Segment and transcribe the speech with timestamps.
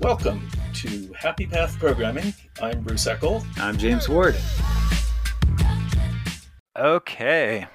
[0.00, 2.34] Welcome to Happy Path Programming.
[2.60, 3.46] I'm Bruce Eckel.
[3.58, 4.34] I'm James Ward.
[6.76, 7.68] Okay.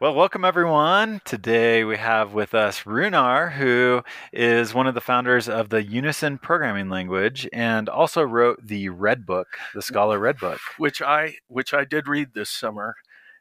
[0.00, 1.20] Well, welcome everyone.
[1.24, 6.38] Today we have with us Runar, who is one of the founders of the Unison
[6.38, 11.72] programming language and also wrote the Red Book, the Scala Red Book, which I which
[11.72, 12.96] I did read this summer,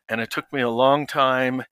[0.08, 1.64] and it took me a long time,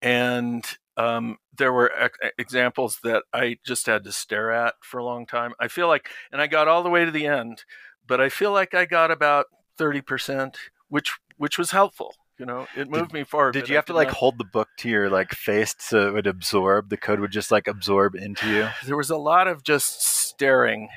[0.00, 0.64] and
[0.96, 5.54] um, there were examples that I just had to stare at for a long time.
[5.58, 7.64] I feel like, and I got all the way to the end,
[8.06, 9.46] but I feel like I got about
[9.76, 12.66] thirty percent, which which was helpful you know?
[12.76, 14.16] It moved did, me forward did you have to like not...
[14.16, 16.90] hold the book to your like face so it would absorb?
[16.90, 18.68] The code would just like absorb into you?
[18.86, 20.88] There was a lot of just staring.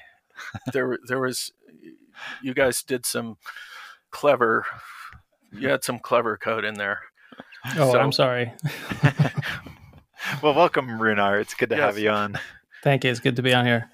[0.74, 1.52] There there was
[2.42, 3.38] you guys did some
[4.12, 4.66] clever
[5.52, 7.00] you had some clever code in there.
[7.76, 8.54] Oh so, i'm sorry
[10.42, 11.86] well welcome runar it's good to yes.
[11.86, 12.38] have you on
[12.84, 13.90] thank you it's good to be on here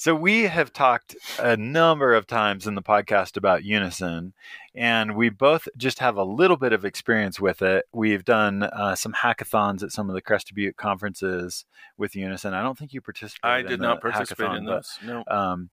[0.00, 4.32] so we have talked a number of times in the podcast about Unison,
[4.74, 7.84] and we both just have a little bit of experience with it.
[7.92, 11.66] We've done uh, some hackathons at some of the Crested Butte conferences
[11.98, 12.54] with Unison.
[12.54, 13.66] I don't think you participated.
[13.66, 14.90] I did not participate in those.
[15.04, 15.22] No.
[15.28, 15.68] Um,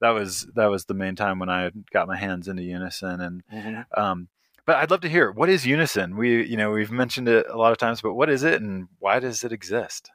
[0.00, 3.42] that was that was the main time when I got my hands into Unison, and
[3.52, 4.00] mm-hmm.
[4.00, 4.28] um,
[4.66, 6.16] but I'd love to hear what is Unison.
[6.16, 8.88] We you know we've mentioned it a lot of times, but what is it, and
[8.98, 10.10] why does it exist?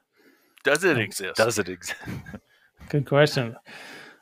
[0.64, 1.36] Does it exist?
[1.36, 1.98] Does it exist?
[2.88, 3.56] Good question.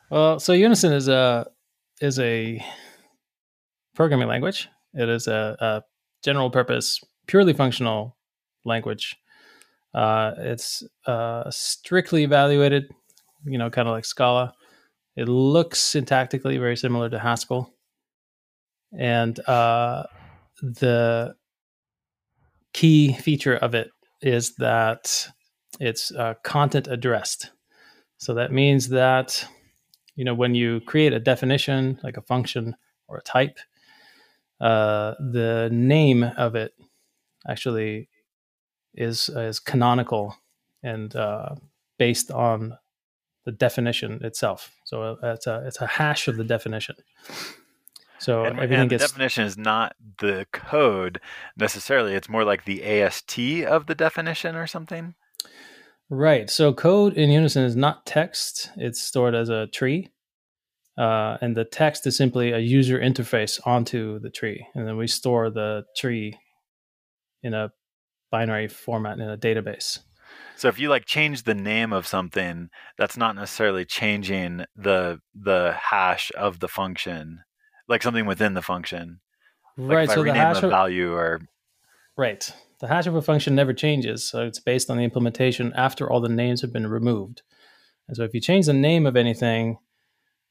[0.09, 1.47] Well, so Unison is a
[1.99, 2.63] is a
[3.95, 4.69] programming language.
[4.93, 5.83] It is a, a
[6.23, 8.17] general purpose, purely functional
[8.65, 9.15] language.
[9.93, 12.85] Uh, it's uh, strictly evaluated,
[13.45, 14.53] you know, kind of like Scala.
[15.15, 17.73] It looks syntactically very similar to Haskell,
[18.97, 20.03] and uh,
[20.61, 21.35] the
[22.73, 25.27] key feature of it is that
[25.79, 27.51] it's uh, content addressed.
[28.17, 29.45] So that means that,
[30.15, 32.75] you know, when you create a definition, like a function
[33.07, 33.57] or a type,
[34.59, 36.73] uh, the name of it
[37.47, 38.09] actually
[38.93, 40.35] is is canonical
[40.83, 41.55] and uh,
[41.97, 42.77] based on
[43.45, 44.71] the definition itself.
[44.85, 46.95] So uh, it's a it's a hash of the definition.
[48.21, 51.19] So and, everything and the gets, definition is not the code
[51.57, 52.13] necessarily.
[52.13, 55.15] It's more like the AST of the definition or something.
[56.07, 56.47] Right.
[56.47, 60.11] So code in Unison is not text, it's stored as a tree.
[60.99, 64.67] Uh, and the text is simply a user interface onto the tree.
[64.75, 66.37] And then we store the tree
[67.41, 67.71] in a
[68.29, 69.97] binary format in a database.
[70.57, 75.75] So if you like change the name of something, that's not necessarily changing the the
[75.89, 77.39] hash of the function,
[77.91, 79.19] like something within the function.
[79.77, 80.09] Like right.
[80.09, 81.41] so the hash of, value or
[82.17, 82.49] right.
[82.79, 86.19] The hash of a function never changes, so it's based on the implementation after all
[86.19, 87.43] the names have been removed.
[88.07, 89.77] And so if you change the name of anything,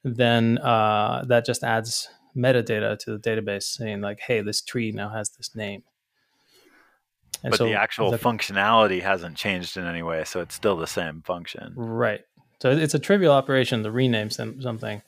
[0.04, 5.10] then uh, that just adds metadata to the database saying like, hey, this tree now
[5.10, 5.82] has this name.
[7.42, 10.76] And but so the actual the, functionality hasn't changed in any way, so it's still
[10.76, 11.72] the same function.
[11.74, 12.20] Right.
[12.60, 15.02] So it's a trivial operation to rename some, something,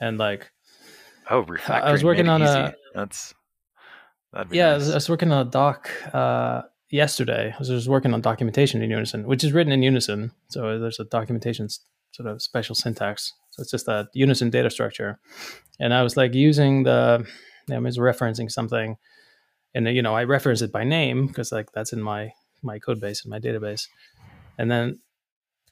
[0.00, 0.50] and like,
[1.30, 1.82] oh, refactoring.
[1.82, 2.50] I was working on easy.
[2.50, 2.74] a.
[2.94, 3.34] That's
[4.50, 4.72] yeah, nice.
[4.72, 7.52] I, was, I, was, working on a doc uh, yesterday.
[7.54, 10.32] I was just working on documentation in Unison, which is written in Unison.
[10.48, 11.68] So there's a documentation
[12.12, 13.32] sort of special syntax.
[13.50, 15.18] So it's just that Unison data structure.
[15.78, 17.26] And I was like using the,
[17.70, 18.96] I was referencing something,
[19.74, 22.32] and you know I reference it by name because like that's in my
[22.62, 23.88] my code base in my database.
[24.58, 25.00] And then,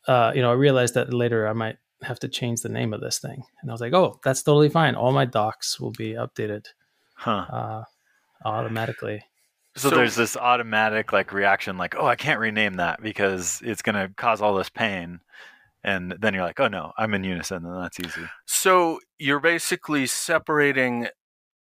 [0.06, 3.00] uh, you know, I realized that later I might have to change the name of
[3.00, 3.42] this thing.
[3.60, 4.94] And I was like, oh, that's totally fine.
[4.94, 6.66] All my docs will be updated.
[7.14, 7.46] Huh.
[7.50, 7.84] Uh,
[8.44, 9.24] automatically.
[9.74, 13.80] So, so, there's this automatic like reaction, like, oh, I can't rename that because it's
[13.80, 15.20] going to cause all this pain,
[15.82, 18.28] and then you're like, oh no, I'm in unison, and that's easy.
[18.44, 21.08] So you're basically separating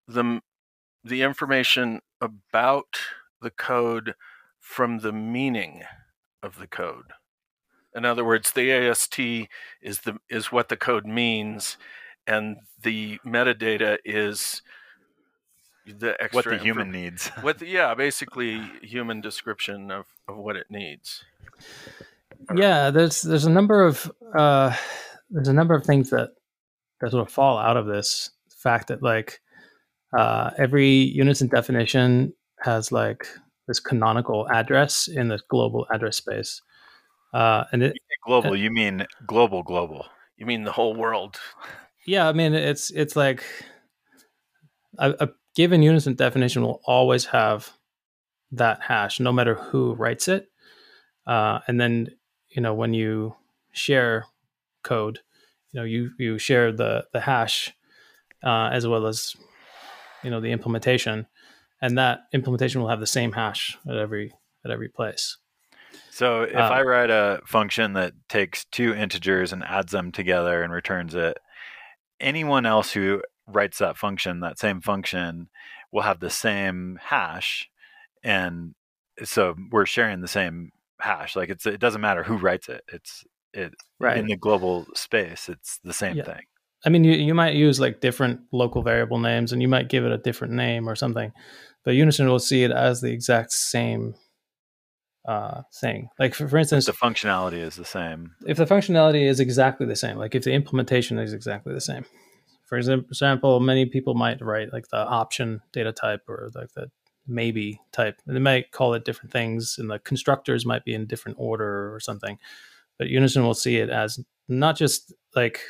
[0.08, 0.40] the
[1.04, 2.98] the information about
[3.40, 4.14] the code
[4.58, 5.82] from the meaning
[6.42, 7.12] of the code.
[7.94, 9.18] In other words, the AST
[9.82, 11.76] is the is what the code means,
[12.26, 14.62] and the metadata is
[15.86, 17.28] the extra what the human needs.
[17.40, 21.24] what the, yeah, basically human description of, of what it needs.
[22.54, 24.74] Yeah, there's there's a number of uh,
[25.30, 26.30] there's a number of things that
[27.00, 28.30] that sort of fall out of this
[28.62, 29.40] fact that like
[30.16, 33.26] uh, every and definition has like
[33.66, 36.62] this canonical address in the global address space.
[37.32, 40.06] Uh, and it global, you mean global, global.
[40.36, 41.38] You mean the whole world?
[42.06, 43.44] Yeah, I mean it's it's like
[44.98, 47.70] a, a given unison definition will always have
[48.52, 50.50] that hash, no matter who writes it.
[51.26, 52.08] Uh, and then,
[52.48, 53.36] you know, when you
[53.72, 54.26] share
[54.82, 55.20] code,
[55.72, 57.72] you know you you share the the hash
[58.42, 59.36] uh, as well as
[60.24, 61.26] you know the implementation,
[61.80, 64.32] and that implementation will have the same hash at every
[64.64, 65.36] at every place.
[66.10, 70.62] So if uh, I write a function that takes two integers and adds them together
[70.62, 71.38] and returns it,
[72.18, 75.48] anyone else who writes that function, that same function,
[75.92, 77.68] will have the same hash,
[78.22, 78.74] and
[79.24, 80.70] so we're sharing the same
[81.00, 81.36] hash.
[81.36, 82.82] Like it's it doesn't matter who writes it.
[82.92, 84.18] It's it right.
[84.18, 85.48] in the global space.
[85.48, 86.24] It's the same yeah.
[86.24, 86.42] thing.
[86.84, 90.04] I mean, you, you might use like different local variable names and you might give
[90.04, 91.32] it a different name or something,
[91.84, 94.14] but Unison will see it as the exact same
[95.26, 96.08] uh, thing.
[96.18, 98.34] Like, for, for instance, if the functionality is the same.
[98.46, 102.04] If the functionality is exactly the same, like if the implementation is exactly the same.
[102.64, 106.88] For example, many people might write like the option data type or like the
[107.26, 108.20] maybe type.
[108.26, 111.94] And they might call it different things, and the constructors might be in different order
[111.94, 112.38] or something.
[112.98, 115.60] But Unison will see it as not just like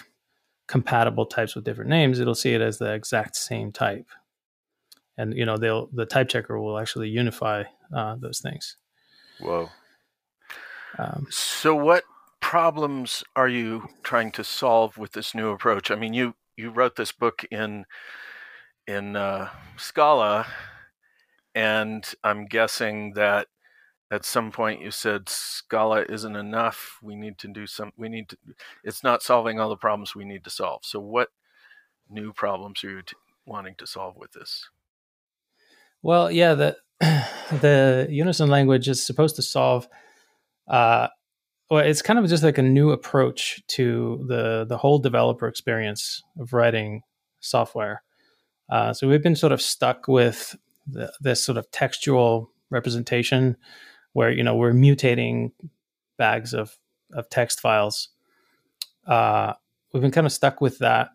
[0.66, 4.06] compatible types with different names, it'll see it as the exact same type.
[5.16, 7.64] And you know, they'll the type checker will actually unify
[7.94, 8.76] uh, those things.
[9.40, 9.70] Whoa.
[10.98, 12.04] Um, so, what
[12.40, 15.90] problems are you trying to solve with this new approach?
[15.90, 17.86] I mean, you you wrote this book in
[18.86, 20.46] in uh, Scala,
[21.54, 23.46] and I'm guessing that
[24.10, 26.98] at some point you said Scala isn't enough.
[27.02, 27.92] We need to do some.
[27.96, 28.36] We need to.
[28.84, 30.80] It's not solving all the problems we need to solve.
[30.84, 31.28] So, what
[32.08, 33.16] new problems are you t-
[33.46, 34.68] wanting to solve with this?
[36.02, 39.88] Well, yeah, the the Unison language is supposed to solve.
[40.68, 41.08] Uh,
[41.70, 46.22] well, it's kind of just like a new approach to the the whole developer experience
[46.38, 47.02] of writing
[47.40, 48.02] software.
[48.68, 50.56] Uh, so we've been sort of stuck with
[50.86, 53.56] the, this sort of textual representation
[54.12, 55.52] where you know we're mutating
[56.18, 56.76] bags of
[57.12, 58.08] of text files.
[59.06, 59.54] Uh,
[59.92, 61.10] we've been kind of stuck with that,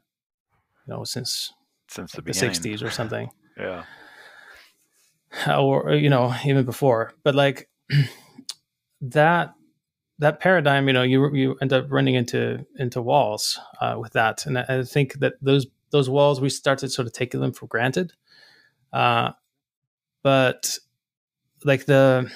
[0.88, 1.54] you know, since
[1.90, 3.30] since the, the '60s or something.
[3.58, 3.84] yeah.
[5.48, 7.70] Or you know even before, but like
[9.02, 9.54] that
[10.20, 14.46] that paradigm, you know, you you end up running into into walls uh, with that,
[14.46, 17.68] and I, I, think that those those walls we started sort of taking them for
[17.68, 18.14] granted.
[18.94, 19.32] Uh,
[20.24, 20.78] but
[21.64, 22.32] like the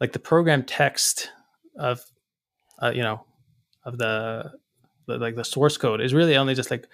[0.00, 1.30] like the program text
[1.76, 2.02] of
[2.82, 3.24] uh, you know
[3.84, 4.52] of the,
[5.06, 6.86] the like the source code is really only just like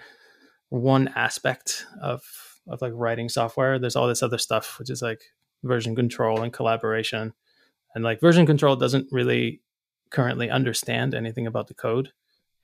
[0.69, 2.23] one aspect of
[2.67, 5.21] of like writing software there's all this other stuff which is like
[5.63, 7.33] version control and collaboration
[7.93, 9.61] and like version control doesn't really
[10.11, 12.11] currently understand anything about the code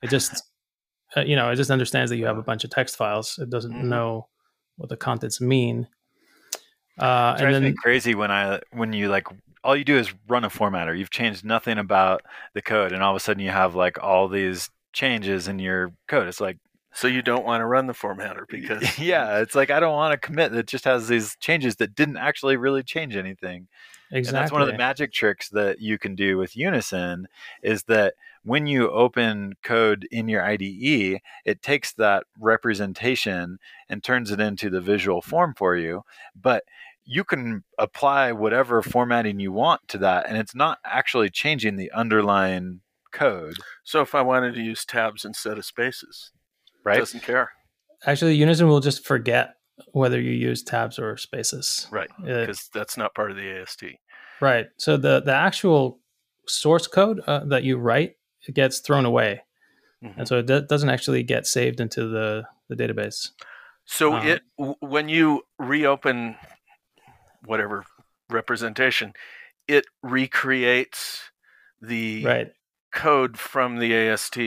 [0.02, 0.44] it just
[1.16, 3.50] uh, you know it just understands that you have a bunch of text files it
[3.50, 3.88] doesn't mm-hmm.
[3.88, 4.28] know
[4.76, 5.86] what the contents mean
[6.98, 9.26] uh, it drives and then, me crazy when I when you like
[9.64, 10.96] all you do is run a formatter.
[10.96, 12.22] You've changed nothing about
[12.54, 15.92] the code, and all of a sudden you have like all these changes in your
[16.08, 16.28] code.
[16.28, 16.58] It's like
[16.94, 20.12] so you don't want to run the formatter because yeah, it's like I don't want
[20.12, 23.68] to commit that just has these changes that didn't actually really change anything.
[24.10, 24.28] Exactly.
[24.28, 27.28] And that's one of the magic tricks that you can do with Unison
[27.62, 33.58] is that when you open code in your IDE, it takes that representation
[33.88, 36.02] and turns it into the visual form for you.
[36.40, 36.64] But
[37.04, 41.90] you can apply whatever formatting you want to that, and it's not actually changing the
[41.92, 42.80] underlying
[43.12, 43.56] code.
[43.82, 46.32] So if I wanted to use tabs instead of spaces,
[46.84, 46.98] right?
[46.98, 47.50] Doesn't care.
[48.06, 49.54] Actually, Unison will just forget
[49.92, 51.86] whether you use tabs or spaces.
[51.90, 53.84] Right, because that's not part of the AST.
[54.40, 54.66] Right.
[54.76, 56.00] So the the actual
[56.46, 59.42] source code uh, that you write it gets thrown away,
[60.02, 60.18] mm-hmm.
[60.18, 63.30] and so it d- doesn't actually get saved into the the database.
[63.84, 64.42] So um, it
[64.80, 66.36] when you reopen
[67.44, 67.84] whatever
[68.30, 69.12] representation,
[69.68, 71.30] it recreates
[71.80, 72.52] the right.
[72.92, 74.38] code from the AST.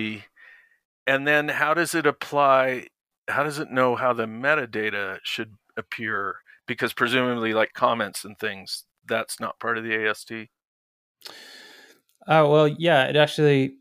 [1.08, 2.88] And then how does it apply?
[3.28, 6.38] How does it know how the metadata should appear?
[6.68, 10.32] Because presumably, like comments and things, that's not part of the AST.
[12.28, 13.76] Oh, well, yeah, it actually.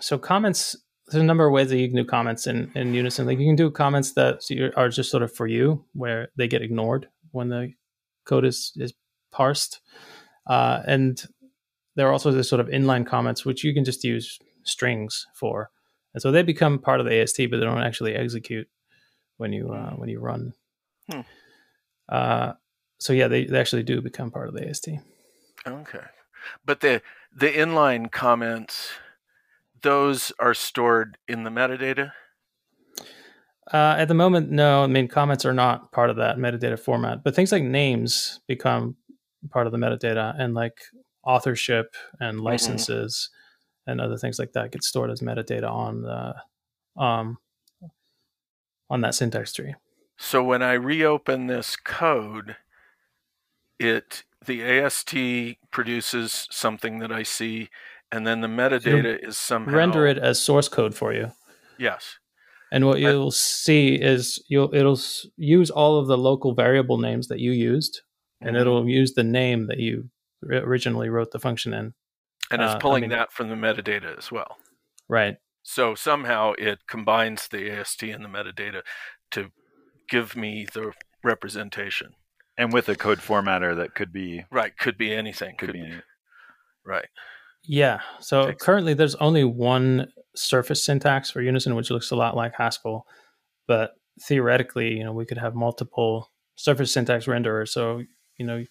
[0.00, 0.76] So comments,
[1.06, 3.26] there's a number of ways that you can do comments in, in Unison.
[3.26, 4.42] Like you can do comments that
[4.76, 7.72] are just sort of for you, where they get ignored when the
[8.24, 8.92] code is is
[9.32, 9.80] parsed,
[10.46, 11.22] uh, and
[11.96, 15.70] there are also the sort of inline comments which you can just use strings for,
[16.14, 18.68] and so they become part of the AST, but they don't actually execute
[19.36, 20.52] when you uh, when you run.
[21.10, 21.20] Hmm.
[22.08, 22.52] Uh,
[22.98, 24.88] so yeah, they, they actually do become part of the AST.
[25.66, 26.04] Okay,
[26.64, 27.02] but the
[27.34, 28.90] the inline comments,
[29.82, 32.12] those are stored in the metadata.
[33.72, 34.82] Uh, at the moment, no.
[34.82, 38.96] I mean, comments are not part of that metadata format, but things like names become
[39.50, 40.80] part of the metadata, and like
[41.22, 42.46] authorship and mm-hmm.
[42.46, 43.39] licenses mm-hmm.
[43.90, 46.34] And other things like that get stored as metadata on the
[47.02, 47.38] um,
[48.88, 49.74] on that syntax tree.
[50.18, 52.56] So when I reopen this code,
[53.78, 55.14] it the AST
[55.70, 57.68] produces something that I see,
[58.10, 61.32] and then the metadata is somehow Render it as source code for you.
[61.78, 62.18] Yes.
[62.72, 65.00] And what you'll see is you'll it'll
[65.36, 68.02] use all of the local variable names that you used,
[68.40, 68.60] and Mhm.
[68.60, 70.10] it'll use the name that you
[70.44, 71.94] originally wrote the function in.
[72.50, 74.56] And it's uh, I pulling mean- that from the metadata as well.
[75.08, 75.36] Right.
[75.62, 78.82] So somehow it combines the AST and the metadata
[79.32, 79.50] to
[80.08, 80.92] give me the
[81.22, 82.14] representation.
[82.56, 84.76] And with a code formatter that could be Right.
[84.78, 85.56] Could be anything.
[85.56, 86.00] could, Could, be, be.
[86.84, 87.08] Right.
[87.64, 88.00] Yeah.
[88.20, 92.54] So Takes- currently, there's only one surface syntax for Unison, which looks a lot like
[92.56, 93.06] Haskell.
[93.68, 93.92] But
[94.22, 97.68] theoretically, you know, we could have multiple surface syntax renderers.
[97.68, 98.02] So
[98.38, 98.64] you know,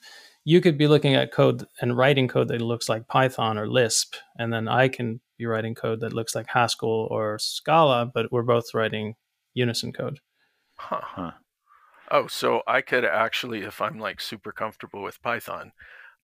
[0.49, 4.15] you could be looking at code and writing code that looks like Python or Lisp,
[4.39, 8.41] and then I can be writing code that looks like Haskell or Scala, but we're
[8.41, 9.13] both writing
[9.53, 10.19] Unison code.
[10.75, 11.01] Huh.
[11.03, 11.31] Huh.
[12.09, 15.71] Oh, so I could actually, if I'm like super comfortable with Python,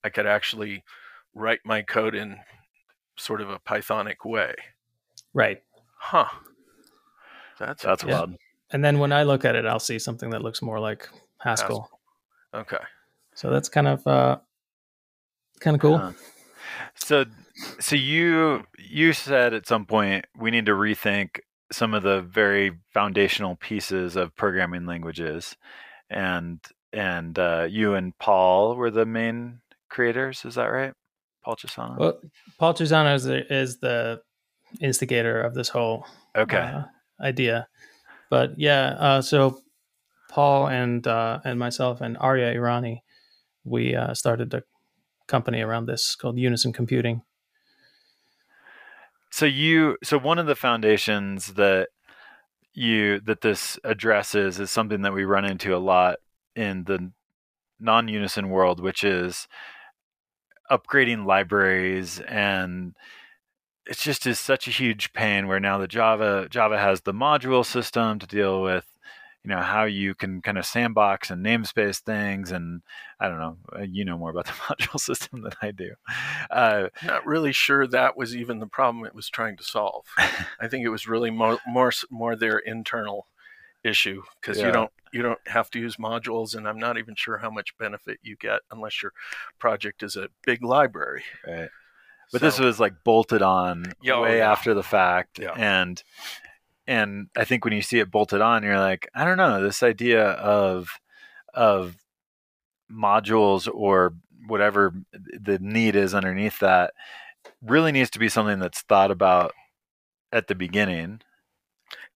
[0.03, 0.83] I could actually
[1.35, 2.37] write my code in
[3.17, 4.55] sort of a Pythonic way.
[5.35, 5.61] Right.
[5.99, 6.29] Huh.
[7.59, 8.25] That's That's Yeah.
[8.71, 11.91] And then when I look at it, I'll see something that looks more like Haskell.
[12.55, 12.79] okay.
[13.35, 14.37] So that's kind of uh,
[15.59, 15.97] kind of cool.
[15.97, 16.11] Huh.
[16.95, 17.25] So,
[17.79, 21.39] so you you said at some point we need to rethink
[21.71, 25.55] some of the very foundational pieces of programming languages,
[26.09, 26.59] and
[26.93, 30.45] and uh, you and Paul were the main creators.
[30.45, 30.93] Is that right?
[31.43, 31.97] Paul Chiusano.
[31.97, 32.19] Well,
[32.57, 34.21] Paul Chiusano is the, is the
[34.81, 36.57] instigator of this whole okay.
[36.57, 36.83] uh,
[37.21, 37.67] idea.
[38.31, 39.59] But yeah, uh, so
[40.29, 42.99] Paul and uh, and myself and Arya Irani,
[43.65, 44.63] we uh, started a
[45.27, 47.23] company around this called Unison Computing.
[49.31, 51.89] So you so one of the foundations that
[52.73, 56.19] you that this addresses is something that we run into a lot
[56.55, 57.11] in the
[57.79, 59.47] non-unison world, which is
[60.71, 62.95] upgrading libraries and
[63.85, 67.65] it's just is such a huge pain where now the Java Java has the module
[67.65, 68.85] system to deal with
[69.45, 72.81] you know how you can kind of sandbox and namespace things and
[73.19, 75.91] I don't know uh, you know more about the module system than I do.
[76.49, 80.05] Uh, Not really sure that was even the problem it was trying to solve.
[80.17, 83.27] I think it was really more more more their internal
[83.83, 84.67] issue because Yeah.
[84.67, 87.77] you don't you don't have to use modules, and I'm not even sure how much
[87.77, 89.13] benefit you get unless your
[89.59, 91.23] project is a big library.
[91.47, 91.69] right.
[92.31, 94.51] But this was like bolted on Yeah, oh, way yeah.
[94.51, 96.01] after the fact, and
[96.87, 99.83] and I think when you see it bolted on, you're like, I don't know, this
[99.83, 100.89] idea of
[101.53, 101.97] of
[102.91, 104.15] modules or
[104.47, 106.93] whatever the need is underneath that
[107.61, 109.53] really needs to be something that's thought about
[110.31, 111.21] at the beginning.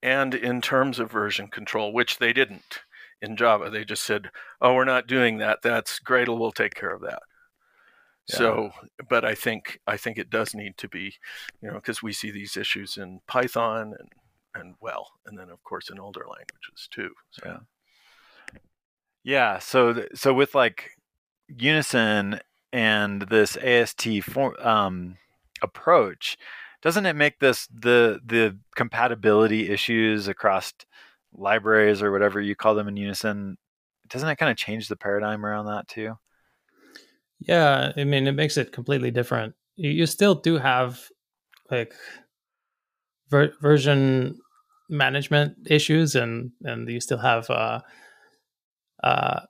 [0.01, 2.79] and in terms of version control, which they didn't
[3.21, 3.69] in Java.
[3.69, 5.61] They just said, "Oh, we're not doing that.
[5.61, 7.21] That's Gradle will take care of that."
[8.25, 8.71] So,
[9.09, 11.15] but I think I think it does need to be,
[11.61, 14.09] you know, because we see these issues in Python and
[14.55, 17.11] and well, and then of course in older languages too.
[17.31, 17.57] So, Yeah.
[19.23, 20.91] Yeah, so th- so with like
[21.47, 22.39] Unison
[22.71, 25.17] and this AST for, um,
[25.61, 26.37] approach,
[26.81, 30.73] doesn't it make this the the compatibility issues across
[31.33, 33.57] libraries or whatever you call them in Unison?
[34.07, 36.15] Doesn't it kind of change the paradigm around that too?
[37.39, 39.55] Yeah, I mean, it makes it completely different.
[39.75, 41.09] You, you still do have
[41.71, 41.93] like
[43.29, 44.39] ver- version
[44.89, 47.81] management issues, and and you still have uh,
[49.03, 49.41] uh,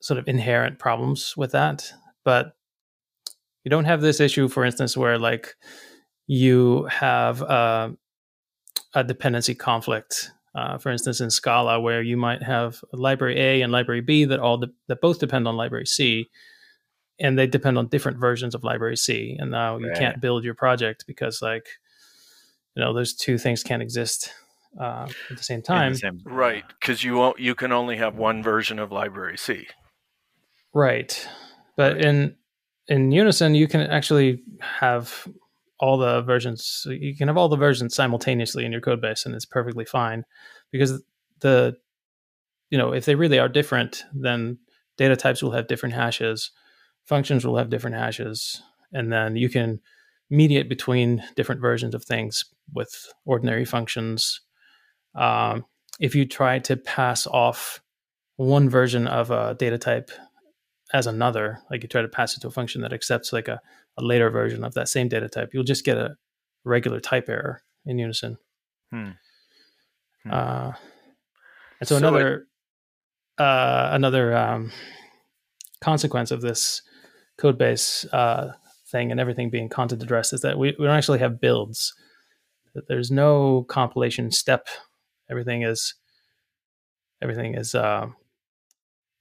[0.00, 1.92] sort of inherent problems with that.
[2.24, 2.56] But
[3.64, 5.54] you don't have this issue, for instance, where like
[6.26, 7.90] you have uh,
[8.94, 10.30] a dependency conflict.
[10.52, 14.40] Uh, for instance, in Scala, where you might have library A and library B that
[14.40, 16.28] all de- that both depend on library C,
[17.20, 19.36] and they depend on different versions of library C.
[19.38, 19.96] And now you Right.
[19.96, 21.68] can't build your project because, like,
[22.74, 24.32] you know, those two things can't exist
[24.80, 25.94] uh, at the same In the time.
[25.94, 29.66] same- right, because you won't, you can only have one version of library C.
[30.72, 31.26] Right.
[31.76, 32.04] But Right.
[32.04, 32.36] in
[32.88, 35.26] in Unison, you can actually have
[35.78, 36.86] all the versions.
[36.88, 40.24] You can have all the versions simultaneously in your code base, and it's perfectly fine
[40.70, 41.02] because
[41.40, 41.76] the
[42.70, 44.58] you know if they really are different, then
[44.96, 46.50] data types will have different hashes,
[47.04, 48.62] functions will have different hashes,
[48.92, 49.80] and then you can
[50.30, 54.40] mediate between different versions of things with ordinary functions.
[55.14, 55.64] Um,
[55.98, 57.82] if you try to pass off
[58.36, 60.10] one version of a data type
[60.92, 63.60] as another, like you try to pass it to a function that accepts like a,
[63.98, 66.16] a later version of that same data type, you'll just get a
[66.64, 68.38] regular type error in Unison.
[68.92, 69.10] Hmm.
[70.22, 70.30] Hmm.
[70.30, 70.72] Uh,
[71.80, 72.46] and so, So it- another
[73.38, 74.70] uh, another um,
[75.80, 76.82] consequence of this
[77.38, 78.52] code base uh,
[78.90, 81.94] thing and everything being content addressed is that we, we don't actually have builds.
[82.88, 84.68] There's no compilation step.
[85.30, 85.94] Everything is
[87.22, 88.06] everything is uh,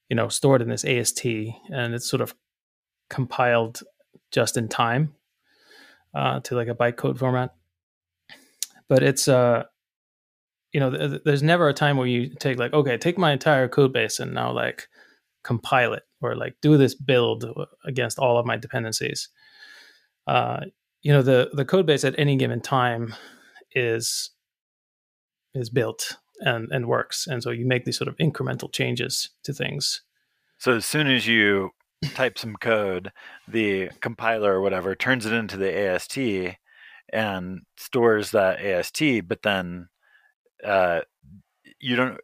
[0.09, 2.33] you know stored in this AST and it's sort of
[3.09, 3.81] compiled
[4.31, 5.13] just in time
[6.13, 7.53] uh, to like a bytecode format.
[8.88, 9.63] But it's uh
[10.71, 13.31] you know, th- th- there's never a time where you take like, okay, take my
[13.31, 14.88] entire code base and now like
[15.43, 17.45] compile it or like do this build
[17.85, 19.29] against all of my dependencies.
[20.29, 20.65] Uh,
[21.01, 23.15] you know, the the code base at any given time
[23.74, 24.29] is
[25.55, 29.53] is built and and works, and so you make these sort of incremental changes to
[29.53, 30.03] things.
[30.59, 31.71] So as soon as you
[32.13, 33.12] type some code,
[33.48, 36.17] the compiler or whatever turns it into the AST
[37.12, 39.89] and stores that AST, but then
[40.63, 41.01] uh,
[41.79, 42.19] you don't.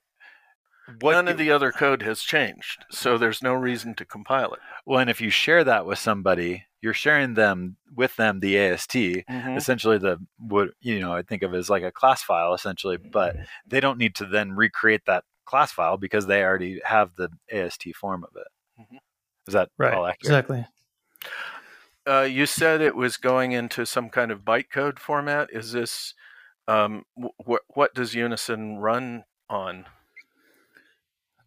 [1.02, 4.60] What None of the other code has changed, so there's no reason to compile it.
[4.86, 8.94] well, and if you share that with somebody, you're sharing them with them the AST,
[9.28, 9.58] Mhm.
[9.58, 13.36] essentially the what you know I think of as like a class file essentially, but
[13.66, 17.92] they don't need to then recreate that class file because they already have the AST
[17.94, 18.48] form of it.
[18.82, 19.00] Mhm.
[19.48, 20.18] Is that all accurate?
[20.24, 20.68] Exactly.
[22.08, 25.50] Uh, you said it was going into some kind of bytecode format.
[25.52, 26.14] Is this
[26.68, 29.86] um, wh- what does Unison run on?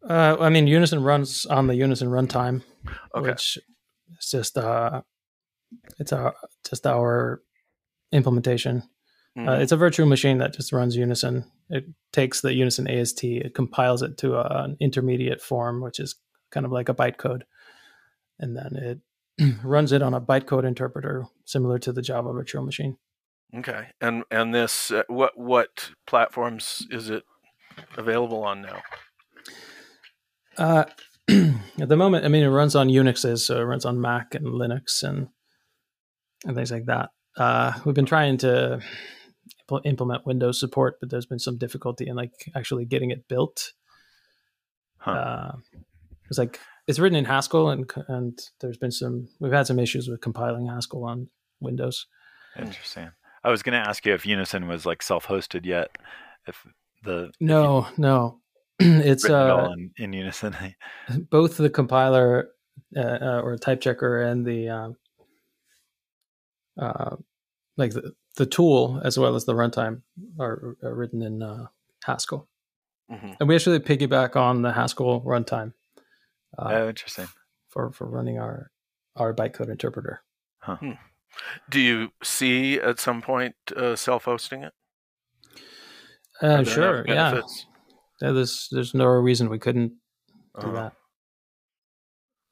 [0.03, 2.63] Uh, I mean, Unison runs on the Unison runtime,
[3.15, 3.31] Okay.
[3.31, 3.59] which
[4.19, 5.03] is just uh,
[5.99, 6.35] it's our
[6.69, 7.43] just our
[8.13, 8.83] implementation.
[9.37, 9.61] Uh, Mhm.
[9.61, 11.45] it's a virtual machine that just runs Unison.
[11.71, 16.17] It takes the Unison AST, it compiles it to a, an intermediate form, which is
[16.51, 17.43] kind of like a bytecode,
[18.39, 19.01] and then it
[19.65, 22.97] runs it on a bytecode interpreter similar to the Java virtual machine.
[23.55, 27.25] Okay, and and this uh, what what platforms is it
[27.97, 28.83] available on now?
[30.59, 30.85] Uh,
[31.29, 34.47] at the moment, I mean, it runs on Unixes, so it runs on Mac and
[34.47, 35.29] Linux and
[36.45, 37.11] and things like that.
[37.37, 38.81] Uh, we've been trying to
[39.69, 43.73] impl- implement Windows support, but there's been some difficulty in like actually getting it built.
[44.99, 45.11] Huh.
[45.11, 45.53] Uh,
[46.29, 50.09] it's like it's written in Haskell, and and there's been some we've had some issues
[50.09, 51.29] with compiling Haskell on
[51.61, 52.07] Windows.
[52.59, 53.11] Interesting.
[53.45, 55.97] I was going to ask you if Unison was like self-hosted yet.
[56.47, 56.67] If
[57.05, 58.41] the if you No, no,
[58.81, 60.55] it's written all uh, in, in Unison.
[61.31, 62.51] both the compiler
[62.97, 64.97] uh, uh, or type checker and the um,
[66.81, 67.17] uh,
[67.77, 70.03] like the, the tool as well as the runtime
[70.39, 71.67] are, are written in uh,
[72.05, 72.49] Haskell,
[73.11, 75.73] hmm and we actually piggyback on the Haskell runtime
[76.57, 77.27] uh, oh, interesting.
[77.69, 78.71] for for running our
[79.17, 80.23] our bytecode interpreter.
[81.71, 84.73] Do you see at some point uh, self-hosting it?
[86.43, 87.41] Uh, Are there no sure, yeah.
[88.21, 89.93] Yeah, There's there's no reason we couldn't
[90.61, 90.93] do Uh, that.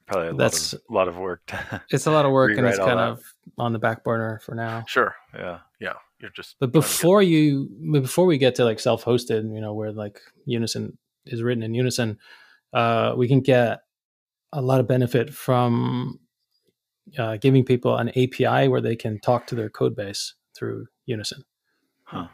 [0.07, 1.44] Probably a lot That's- of, lot of work.
[1.46, 3.09] To, It's a lot of work, and it's kind that.
[3.09, 3.22] of
[3.59, 4.85] on the back burner for now.
[4.87, 5.14] Sure.
[5.35, 5.59] yeah.
[5.81, 6.57] Yeah, you're just.
[6.61, 10.20] But to get- before you, before we get to like self-hosted, you know, where like
[10.44, 12.18] Unison is written in Unison,
[12.72, 13.81] uh, we can get
[14.52, 16.20] a lot of benefit from
[17.18, 21.42] uh, giving people an API where they can talk to their code base through Unison.
[22.05, 22.29] Huh.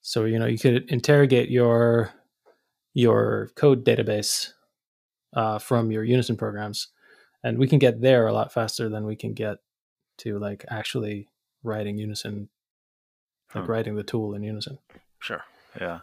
[0.00, 2.10] So you know, you could interrogate your
[2.98, 4.54] your code database
[5.32, 6.88] uh, from your Unison programs,
[7.44, 9.58] and we can get there a lot faster than we can get
[10.18, 11.28] to like actually
[11.62, 12.48] writing Unison,
[13.54, 13.72] like Huh.
[13.72, 14.78] writing the tool in Unison.
[15.20, 15.44] Sure.
[15.80, 16.00] Yeah.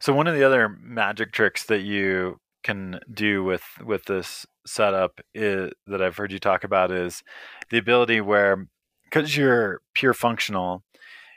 [0.00, 5.20] So one of the other magic tricks that you can do with with this setup
[5.34, 7.22] is, that I've heard you talk about is
[7.70, 8.68] the ability where
[9.04, 10.82] because you're pure functional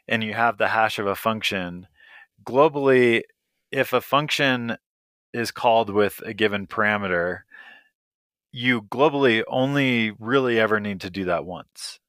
[0.07, 1.87] and you have the hash of a function
[2.45, 3.23] globally
[3.71, 4.77] if a function
[5.33, 7.39] is called with a given parameter
[8.51, 11.99] you globally only really ever need to do that once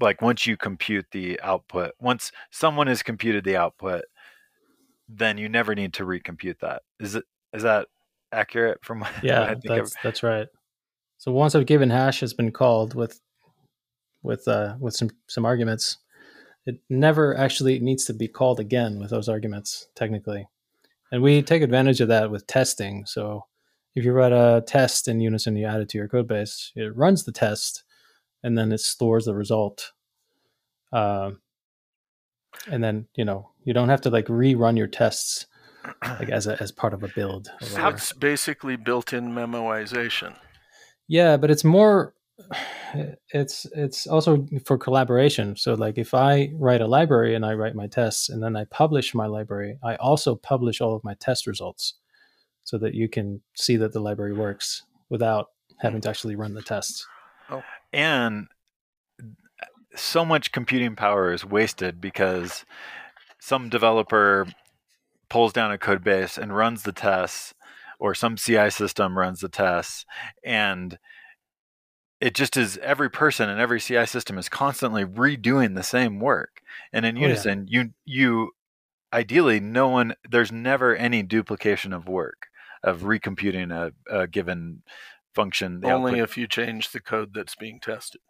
[0.00, 4.04] like once you compute the output once someone has computed the output
[5.08, 7.86] then you never need to recompute that is it is that
[8.32, 9.78] accurate from what what I Yeah, think of?
[9.78, 10.48] that's that's right.
[11.18, 13.20] So once a given hash has been called with
[14.22, 15.98] with uh, with some some arguments,
[16.66, 20.46] it never actually needs to be called again with those arguments technically,
[21.12, 23.06] and we take advantage of that with testing.
[23.06, 23.46] So
[23.94, 26.96] if you write a test in Unison, you add it to your code base, it
[26.96, 27.84] runs the test,
[28.42, 29.92] and then it stores the result.
[30.92, 31.40] Um,
[32.70, 35.46] and then you know you don't have to like rerun your tests
[36.02, 37.50] like as a, as part of a build.
[37.60, 40.34] it's basically built-in memoization.
[41.08, 42.14] Yeah, but it's more
[43.28, 45.56] it's it's also for collaboration.
[45.56, 48.64] So like if I write a library and I write my tests and then I
[48.64, 51.94] publish my library, I also publish all of my test results
[52.64, 55.48] so that you can see that the library works without
[55.80, 57.06] having to actually run the tests.
[57.50, 57.62] Oh.
[57.92, 58.48] And
[59.94, 62.64] so much computing power is wasted because
[63.38, 64.46] some developer
[65.28, 67.54] pulls down a code base and runs the tests
[68.00, 70.04] or some CI system runs the tests
[70.42, 70.98] and
[72.20, 76.60] it just is every person and every CI system is constantly redoing the same work.
[76.92, 77.82] And in Unison, oh, yeah.
[77.82, 78.50] you you
[79.12, 82.46] ideally no one there's never any duplication of work
[82.82, 84.82] of recomputing a, a given
[85.34, 85.84] function.
[85.84, 86.30] Only output.
[86.30, 88.20] if you change the code that's being tested,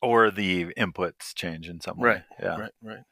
[0.00, 2.08] or the inputs change in some way.
[2.08, 2.22] Right.
[2.40, 2.56] Yeah.
[2.60, 2.72] Right.
[2.82, 3.04] Right.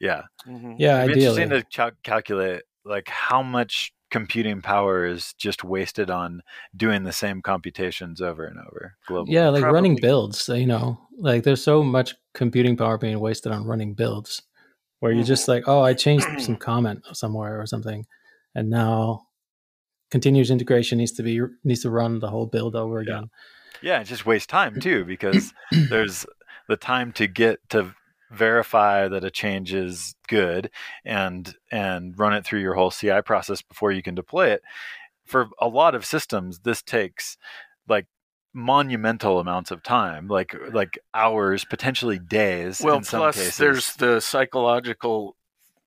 [0.00, 0.22] Yeah.
[0.46, 0.74] Mm-hmm.
[0.78, 1.04] Yeah.
[1.04, 1.42] It'd ideally.
[1.42, 6.42] interesting to cal- calculate like how much computing power is just wasted on
[6.76, 9.30] doing the same computations over and over globally.
[9.30, 9.74] Yeah, like Probably.
[9.74, 14.42] running builds, you know, like there's so much computing power being wasted on running builds
[15.00, 15.52] where you're just mm-hmm.
[15.52, 18.04] like, oh, I changed some comment somewhere or something,
[18.54, 19.22] and now
[20.10, 23.30] continuous integration needs to be needs to run the whole build over again.
[23.80, 25.54] Yeah, yeah it just wastes time too because
[25.88, 26.26] there's
[26.68, 27.94] the time to get to
[28.32, 30.70] verify that a change is good
[31.04, 34.62] and and run it through your whole CI process before you can deploy it.
[35.24, 37.36] For a lot of systems, this takes
[37.88, 38.06] like
[38.54, 42.80] monumental amounts of time, like like hours, potentially days.
[42.82, 43.56] Well, plus cases.
[43.56, 45.36] there's the psychological.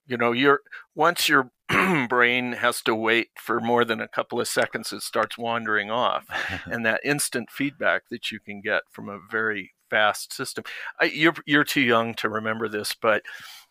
[0.06, 0.60] You know, you're
[0.94, 1.50] once your
[2.08, 6.26] brain has to wait for more than a couple of seconds, it starts wandering off,
[6.64, 10.64] and that instant feedback that you can get from a very fast system.
[11.00, 13.22] I, you're you're too young to remember this, but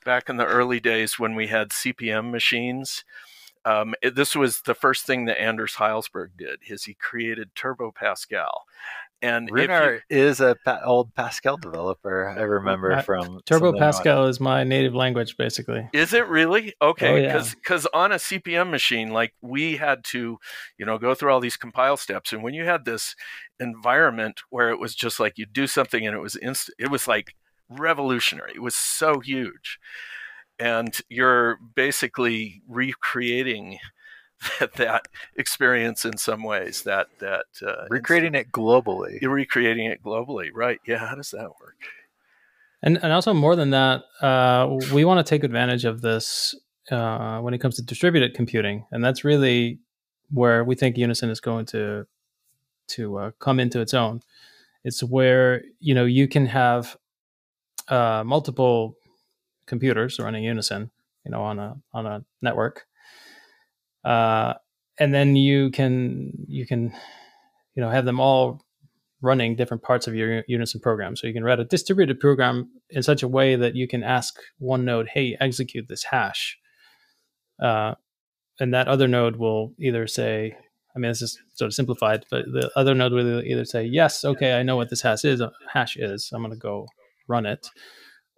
[0.04, 3.04] back in the early days when we had CP/M machines,
[3.66, 6.60] um, it, this was the first thing that Anders Hejlsberg did.
[6.68, 8.66] Is he created Turbo Pascal,
[9.22, 12.28] and Runar you, is a pa- old Pascal developer.
[12.28, 15.88] I remember uh, from Turbo Pascal is my native language, basically.
[15.94, 17.26] Is it really okay?
[17.26, 20.38] Because oh, because on a CP/M machine, like we had to,
[20.78, 23.16] you know, go through all these compile steps, and when you had this
[23.60, 27.08] environment where it was just like you do something and it was instant, it was
[27.08, 27.36] like
[27.70, 28.52] revolutionary.
[28.56, 29.80] It was so huge,
[30.60, 33.80] and you're basically recreating
[34.60, 39.20] that, that experience in some ways that that uh, recreating it globally.
[39.22, 40.80] You're recreating it globally right.
[40.86, 41.78] Yeah how does that work?
[42.82, 46.56] And and also more than that uh, we want to take advantage of this
[46.92, 48.86] uh, when it comes to distributed computing.
[48.92, 49.80] And that's really
[50.32, 52.06] where we think unison is going to
[52.88, 54.22] to uh, come into its own.
[54.84, 56.98] It's where you know you can have
[57.88, 58.98] uh, multiple
[59.66, 60.92] computers running unison
[61.26, 62.86] you know on a on a network
[64.06, 64.54] uh,
[65.00, 66.94] and then you can you can
[67.76, 68.62] you know have them all
[69.22, 71.20] running different parts of your Unison programs.
[71.20, 74.36] So you can write a distributed program in such a way that you can ask
[74.60, 76.58] one node, "Hey, execute this hash,"
[77.62, 77.96] uh,
[78.60, 80.56] and that other node will either say,
[80.96, 84.24] I mean, this is sort of simplified, but the other node will either say, "Yes,
[84.24, 85.42] okay, I know what this hash is.
[85.74, 86.30] Hash is.
[86.34, 86.88] I'm going to go
[87.28, 87.68] run it,"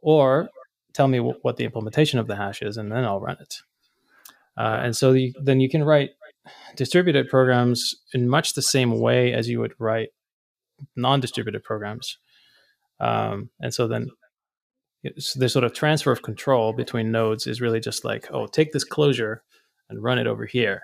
[0.01, 0.49] or
[0.93, 3.55] tell me what the implementation of the hash is, and then I'll run it.
[4.57, 6.11] Uh, and so the, then you can write
[6.75, 10.09] distributed programs in much the same way as you would write
[10.95, 12.17] non-distributed programs.
[12.99, 14.09] Um, and so then
[15.35, 18.83] the sort of transfer of control between nodes is really just like, oh, take this
[18.83, 19.43] closure
[19.89, 20.81] and run it over here.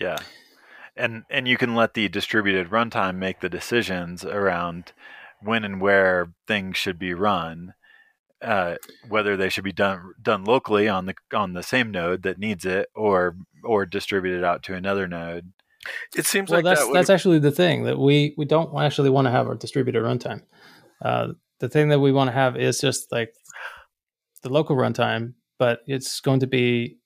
[0.00, 0.18] Yeah.
[0.96, 4.92] And and you can let the distributed runtime make the decisions around
[5.40, 7.74] when and where things should be run
[8.42, 8.76] uh,
[9.08, 12.64] whether they should be done done locally on the on the same node that needs
[12.64, 15.52] it, or or distributed out to another node.
[16.16, 19.10] It seems well, like that's that that's actually the thing that we we don't actually
[19.10, 20.42] want to have our distributed runtime.
[21.04, 21.28] Uh,
[21.60, 23.34] the thing that we want to have is just like
[24.42, 26.98] the local runtime, but it's going to be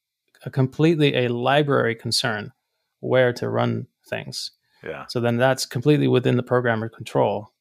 [0.45, 2.53] a completely a library concern
[3.01, 4.53] where to run things.
[4.83, 5.07] Yeah.
[5.09, 7.53] So then that's completely within the programmer control.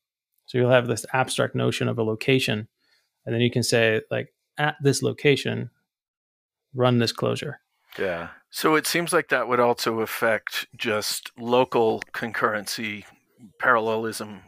[0.45, 2.67] So you'll have this abstract notion of a location
[3.25, 5.69] and then you can say like at this location
[6.73, 7.59] run this closure.
[7.97, 8.29] Yeah.
[8.49, 13.05] So it seems like that would also affect just local concurrency
[13.59, 14.41] parallelism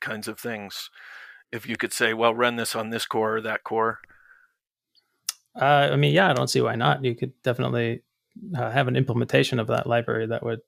[0.00, 0.90] kinds of things.
[1.50, 4.00] If you could say well run this on this core or that core.
[5.54, 7.04] Uh, i mean yeah i don't see why not.
[7.04, 8.02] You could definitely
[8.56, 10.60] uh, have an implementation of that library that would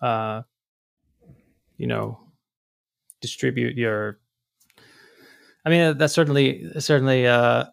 [0.00, 0.42] uh,
[1.76, 2.20] you know
[3.20, 4.18] distribute your
[5.68, 7.66] I mean, that's certainly certainly uh,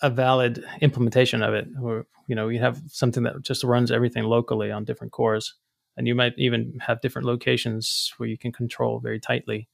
[0.00, 1.68] a valid implementation of it.
[1.82, 5.54] Or you know, you have something that just runs everything locally on different cores,
[5.98, 9.68] and you might even have different locations where you can control very tightly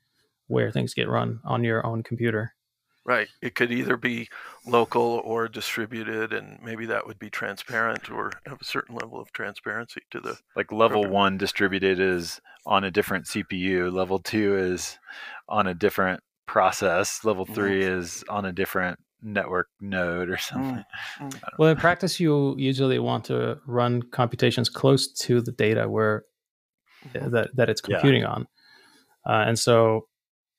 [0.49, 2.53] where things get run on your own computer.
[3.05, 3.29] Right.
[3.41, 4.29] It could either be
[4.67, 9.33] local or distributed, and maybe that would be transparent or have a certain level of
[9.33, 10.37] transparency to the.
[10.57, 11.13] Like level program.
[11.13, 13.93] one distributed is on a different CPU.
[13.93, 14.99] Level two is
[15.49, 17.25] on a different process.
[17.25, 17.55] Level Mhm.
[17.55, 20.85] three is on a different network node or something.
[21.59, 26.25] Well, in practice, you usually want to run computations close to the data where
[27.15, 27.97] that that it's Yeah.
[27.97, 28.47] computing on,
[29.27, 30.09] uh, and so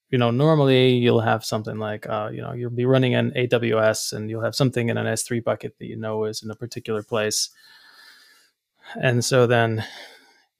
[0.10, 4.14] you know normally you'll have something like uh, you know you'll be running an AWS
[4.14, 7.04] and you'll have something in an S3 bucket that you know is in a particular
[7.04, 7.50] place,
[9.02, 9.84] and so then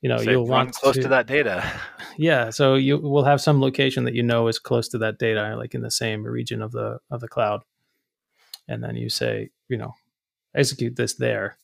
[0.02, 1.70] you know Say, you'll run want close to, that data.
[2.18, 5.56] yeah so you will have some location that you know is close to that data
[5.56, 7.62] like in the same region of the of the cloud
[8.68, 9.94] and then you say you know
[10.56, 11.58] execute this there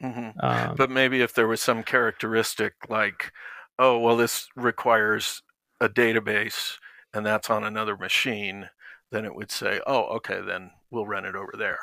[0.00, 3.32] hmm um, But maybe if there was some characteristic like,
[3.78, 5.42] oh, well, this requires
[5.80, 6.76] a database
[7.14, 8.68] and that's on another machine,
[9.10, 11.78] then it would say, oh, okay, then we'll run it over there.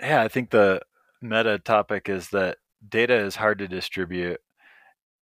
[0.00, 0.80] Yeah, I think the
[1.20, 4.40] meta topic is that data is hard to distribute.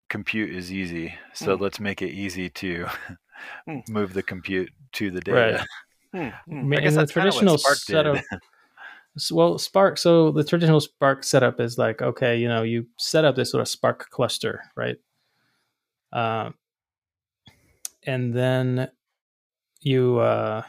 [0.09, 1.15] Compute is easy.
[1.33, 1.63] So Hmm.
[1.63, 2.87] let's make it easy to
[3.67, 3.79] Hmm.
[3.89, 5.65] move the compute to the data.
[6.13, 6.73] Hmm, I hmm.
[6.73, 8.23] I guess the that's what traditional Spark setup
[9.31, 13.35] well spark so the traditional spark setup is like okay you know you set up
[13.35, 14.95] this sort of spark cluster right
[16.11, 16.55] um,
[18.07, 18.89] and then
[19.81, 20.63] you uh,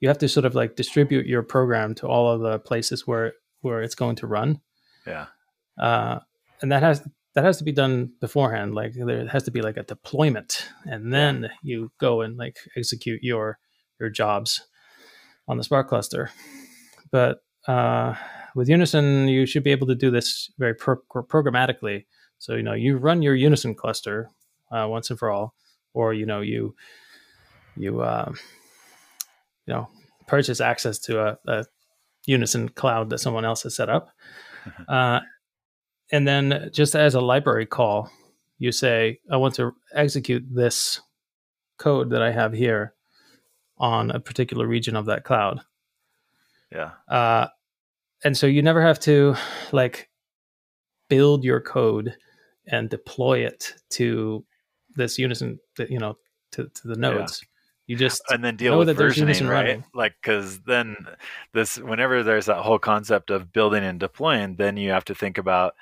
[0.00, 3.34] you have to sort of like distribute your program to all of the places where
[3.60, 4.60] where it's going to run
[5.06, 5.26] Yeah.
[5.78, 6.20] Uh,
[6.60, 8.74] and that has that has to be done beforehand.
[8.74, 13.22] Like there has to be like a deployment and then you go and like execute
[13.22, 13.58] your
[13.98, 14.62] your jobs
[15.48, 16.30] on the spark cluster.
[17.10, 18.14] But uh,
[18.54, 22.04] with unison you should be able to do this very pro- programmatically.
[22.38, 24.28] So you know you run your unison cluster
[24.70, 25.54] uh, once and for all
[25.94, 26.74] or you know you
[27.76, 28.32] you uh,
[29.66, 29.88] you know
[30.26, 31.64] purchase access to a, a
[32.26, 34.10] unison cloud that someone else has set up.
[34.88, 35.20] Uh,
[36.12, 38.10] and then just as a library call
[38.58, 41.00] you say i want to execute this
[41.78, 42.94] code that i have here
[43.78, 45.60] on a particular region of that cloud
[46.70, 46.90] Yeah.
[47.08, 47.48] uh,
[48.22, 49.34] and so you never have to
[49.72, 50.08] like
[51.08, 52.14] build your code
[52.66, 54.44] and deploy it to
[54.94, 56.16] this unison you know
[56.52, 57.44] to, to the nodes
[57.86, 59.66] you just and then deal with versioning, right?
[59.66, 59.84] running.
[59.92, 60.96] Like, because then
[61.52, 65.36] this, whenever there's that whole concept of building and deploying, then you have to think
[65.36, 65.74] about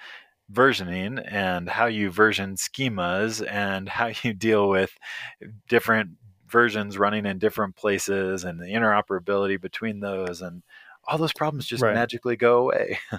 [0.52, 4.90] versioning and how you version schemas and how you deal with
[5.68, 6.10] different
[6.48, 10.62] versions running in different places and the interoperability between those and
[11.06, 11.94] all those problems just Right.
[11.94, 12.98] magically go away.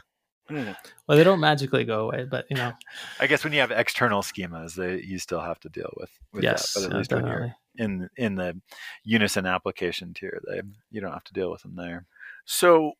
[0.49, 0.71] Hmm.
[1.07, 2.73] well they don't magically go away but you know
[3.21, 6.43] I guess when you have external schemas, they, you still have to deal with, with
[6.43, 6.81] yes that.
[6.81, 7.53] But at least when definitely.
[7.77, 8.59] you're in in the
[9.05, 12.05] unison application tier, they you don't have to deal with them there.
[12.43, 12.93] So,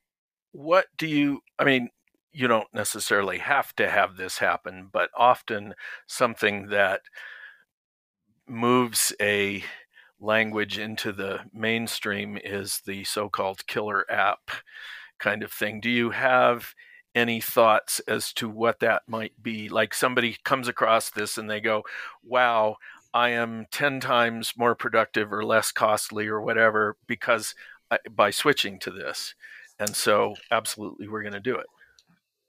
[0.54, 1.90] what do you, I mean,
[2.34, 5.74] you don't necessarily have to have this happen, but often
[6.08, 7.02] something that
[8.48, 9.64] moves a
[10.20, 14.52] language into the mainstream is the so called killer app
[15.20, 15.82] kind of thing.
[15.82, 16.74] Do you have
[17.14, 19.68] any thoughts as to what that might be?
[19.68, 21.84] Like somebody comes across this and they go,
[22.24, 22.78] wow,
[23.14, 27.56] I am 10 times more productive or less costly or whatever because
[27.90, 29.36] I, by switching to this.
[29.80, 31.66] And so, absolutely, we're going to do it.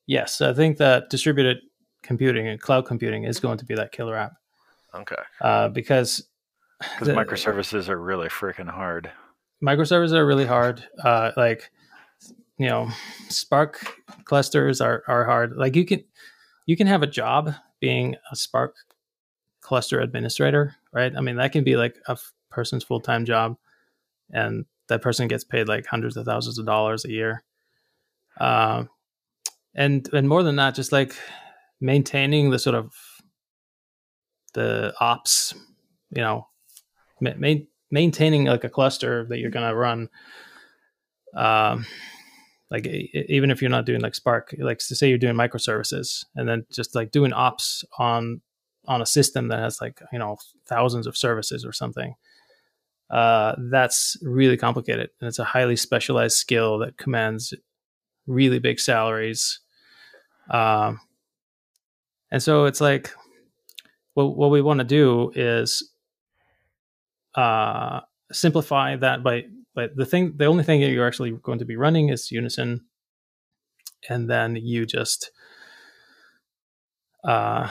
[0.06, 1.58] Yes i think that distributed
[2.02, 4.32] computing and cloud computing is going to be that killer app
[4.94, 5.16] Okay.
[5.40, 6.28] uh, because
[6.80, 9.10] Because microservices are really freaking hard.
[9.62, 10.84] microservices are really hard.
[11.02, 11.70] Uh, like,
[12.58, 12.88] you know,
[13.28, 13.86] Spark
[14.24, 15.56] clusters are, are hard.
[15.56, 16.02] Like you can
[16.66, 18.74] you can have a job being a Spark
[19.60, 21.12] cluster administrator, right?
[21.16, 23.56] I mean, that can be like a f- person's full time job,
[24.32, 27.44] and that person gets paid like hundreds of thousands of dollars a year.
[28.40, 28.90] Um,
[29.74, 31.14] and and more than that, just like
[31.80, 32.92] maintaining the sort of
[34.54, 35.54] the ops,
[36.10, 36.46] you know,
[37.20, 37.54] ma-
[37.90, 40.08] maintaining like a cluster that you're to run
[41.34, 41.86] um
[42.70, 46.48] like even if you're not doing like spark like to say you're doing microservices and
[46.48, 48.40] then just like doing ops on
[48.86, 52.14] on a system that has like you know thousands of services or something
[53.10, 55.10] uh that's really complicated.
[55.20, 57.52] And it's a highly specialized skill that commands
[58.26, 59.60] really big salaries
[60.50, 61.00] um
[62.30, 63.12] and so it's like
[64.14, 65.90] what what we want to do is
[67.34, 71.64] uh simplify that by but the thing the only thing that you're actually going to
[71.64, 72.80] be running is unison
[74.08, 75.30] and then you just
[77.24, 77.68] uh,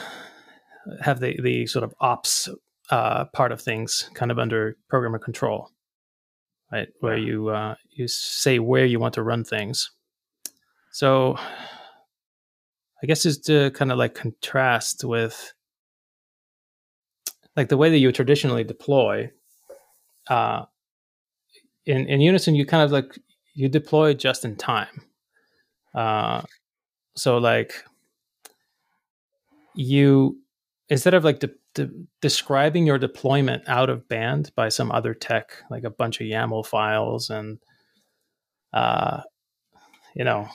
[1.02, 2.50] have the the sort of ops
[2.90, 5.72] uh, part of things, kind of under programmer control,
[6.72, 6.90] right?
[7.00, 9.92] Where you uh, you say where you want to run things.
[10.91, 11.38] So,
[13.01, 15.54] I guess is to kind of like contrast with
[17.56, 19.32] like the way that you traditionally deploy.
[20.27, 20.65] Uh,
[21.86, 23.17] in in Unison, you kind of like
[23.54, 25.06] you deploy just in time.
[25.95, 26.41] Uh,
[27.15, 27.84] so like
[29.75, 30.39] you
[30.89, 31.89] instead of like de- de-
[32.21, 36.65] describing your deployment out of band by some other tech, like a bunch of YAML
[36.65, 37.60] files and
[38.73, 39.21] uh,
[40.15, 40.47] you know,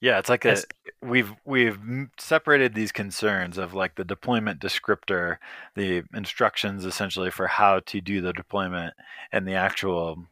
[0.00, 0.56] Yeah, it's like a
[1.02, 1.78] we've we've
[2.18, 5.36] separated these concerns of like the deployment descriptor,
[5.74, 8.94] the instructions essentially for how to do the deployment,
[9.30, 10.24] and the actual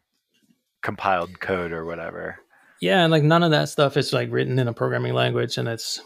[0.83, 2.39] compiled code or whatever.
[2.81, 5.69] yeah, and like none of that stuff is like written in a programming language, and
[5.69, 6.01] it's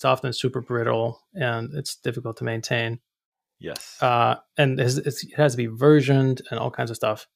[0.00, 3.00] it's often super brittle and it's difficult to maintain.
[3.58, 4.02] Yes.
[4.02, 7.26] uh, and it's, it's, it has to be versioned and all kinds of stuff.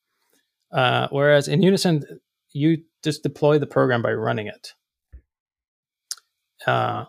[0.72, 2.02] Uh, whereas in Unison,
[2.52, 4.72] you just deploy the program by running it.
[6.66, 7.04] Uh,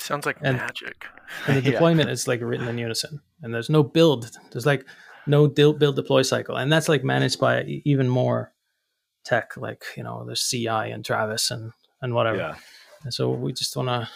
[0.00, 1.06] Sounds like And- magic.
[1.46, 1.72] and the Yeah.
[1.72, 4.30] deployment is like written in Unison, and there's no build.
[4.50, 4.84] There's like
[5.26, 8.52] no build, build deploy cycle, and that's like managed by even more
[9.24, 12.36] tech, like you know, there's CI and Travis and and whatever.
[12.38, 12.54] yeah.
[13.04, 14.08] And so we just want to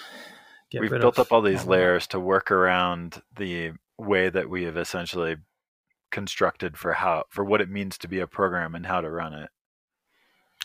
[0.71, 1.71] get We've rid built of up all these of that.
[1.71, 5.37] layers to work around the way that we have essentially
[6.11, 9.33] constructed for how for what it means to be a program and how to run
[9.35, 9.51] it.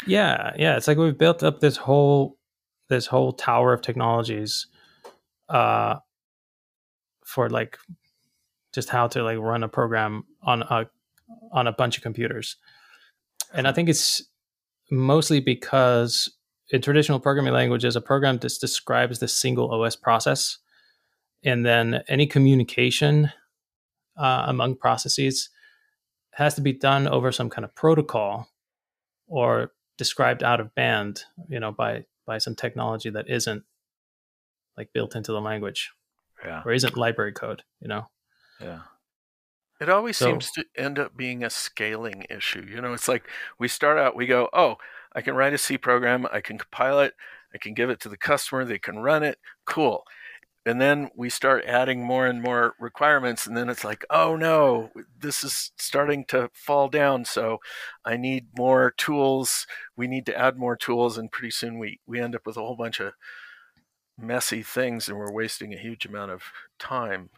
[0.08, 0.78] Yeah, yeah.
[0.78, 2.38] It's like we've built up this whole
[2.92, 4.68] this whole tower of technologies
[5.50, 5.96] uh
[7.26, 7.78] for like
[8.74, 10.86] just how to like run a program on a
[11.52, 12.58] on a bunch of computers.
[13.54, 14.22] And I think it's
[14.90, 16.30] mostly because
[16.72, 20.58] in traditional programming languages, a program just describes the single OS process,
[21.44, 23.32] and then any communication
[24.18, 25.50] uh, among processes
[26.34, 28.48] has to be done over some kind of protocol
[29.28, 33.64] or described out of band, you know, by by some technology that isn't
[34.78, 35.92] like built into the language
[36.44, 36.62] Yeah.
[36.66, 38.10] or isn't library code, you know.
[38.60, 38.82] Yeah.
[39.80, 42.62] It always So- seems to end up being a scaling issue.
[42.70, 44.78] You know, it's like we start out, we go, oh,
[45.14, 47.16] I can write a C program, I can compile it,
[47.54, 50.06] I can give it to the customer, they can run it, cool.
[50.64, 54.92] And then we start adding more and more requirements, and then it's like, oh no,
[55.20, 57.26] this is starting to fall down.
[57.26, 57.58] So
[58.06, 59.66] I need more tools.
[59.96, 62.62] We need to add more tools, and pretty soon we we end up with a
[62.62, 63.14] whole bunch of
[64.20, 66.44] messy things, and we're wasting a huge amount of
[66.78, 67.32] time.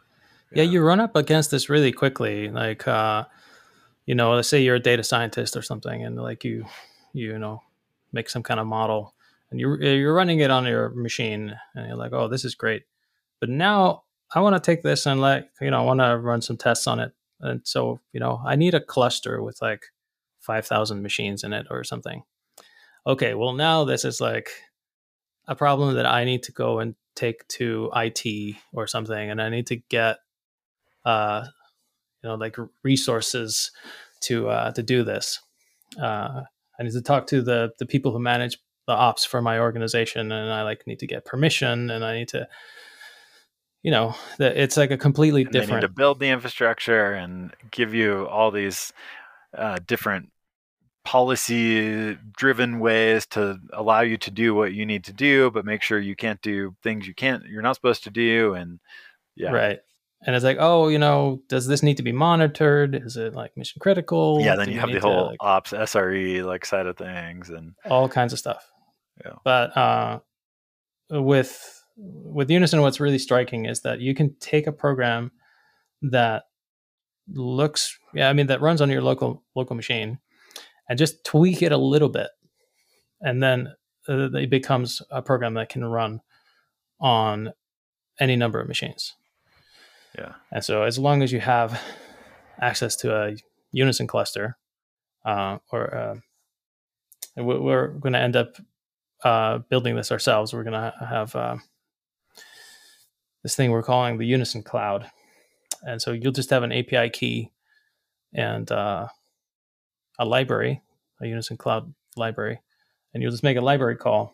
[0.52, 2.50] Yeah, you run up against this really quickly.
[2.50, 3.26] Like, uh,
[4.06, 6.66] you know, let's say you're a data scientist or something, and like you,
[7.14, 7.64] you know,
[8.12, 9.16] make some kind of model,
[9.50, 12.84] and you're you're running it on your machine, and you're like, oh, this is great,
[13.44, 14.04] but now
[14.34, 16.88] I want to take this and like, you know, I want to run some tests
[16.88, 19.84] on it, and so you know, I need a cluster with like
[20.40, 22.24] five thousand machines in it or something.
[23.06, 24.50] Okay, well now this is like
[25.46, 29.50] a problem that I need to go and take to IT or something, and I
[29.50, 30.20] need to get
[31.04, 31.44] uh,
[32.24, 33.72] you know, like resources
[34.22, 35.42] to uh, to do this.
[36.02, 36.44] Uh,
[36.80, 40.32] I need to talk to the the people who manage the ops for my organization,
[40.32, 42.48] and I like need to get permission, and I need to,
[43.84, 45.82] you know, it's like a completely And they need different.
[45.84, 48.92] to build the infrastructure and give you all these
[49.58, 50.30] uh, different
[51.06, 55.82] policy driven ways to allow you to do what you need to do but make
[55.82, 58.80] sure you can't do things you can't you're not supposed to do and
[59.36, 59.80] yeah Right.
[60.26, 62.96] And it's like, oh, you know, does this need to be monitored?
[62.96, 64.40] Is it like mission critical?
[64.42, 66.96] yeah then Do you have the need to, whole like, ops sre like side of
[66.96, 68.66] things and all kinds of stuff.
[69.26, 69.34] Yeah.
[69.44, 70.20] But uh,
[71.10, 75.32] with with Unison, what's really striking is that you can take a program
[76.02, 76.44] that
[77.32, 80.20] looks, yeah, I mean, that runs on your local local machine,
[80.90, 82.28] and just tweak it a little bit,
[83.22, 83.74] and then
[84.10, 86.20] uh, it becomes a program that can run
[87.00, 87.54] on
[88.20, 89.14] any number of machines.
[90.18, 91.80] yeah And so, as long as you have
[92.60, 93.36] access to a
[93.72, 94.58] Unison cluster,
[95.26, 96.16] uh, or uh,
[97.38, 98.58] we- we're going to end up
[99.24, 100.54] uh, building this ourselves.
[100.54, 101.56] We're going to have uh,
[103.44, 105.10] this thing we're calling the Unison Cloud,
[105.84, 107.52] and so you'll just have an API key
[108.34, 109.08] and uh,
[110.18, 110.82] a library,
[111.22, 112.60] a Unison Cloud library,
[113.14, 114.34] and you'll just make a library call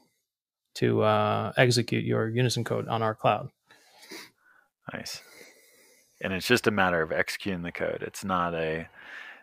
[0.76, 3.50] to uh, execute your Unison code on our cloud.
[4.94, 5.22] nice
[6.22, 8.88] and it's just a matter of executing the code it's not a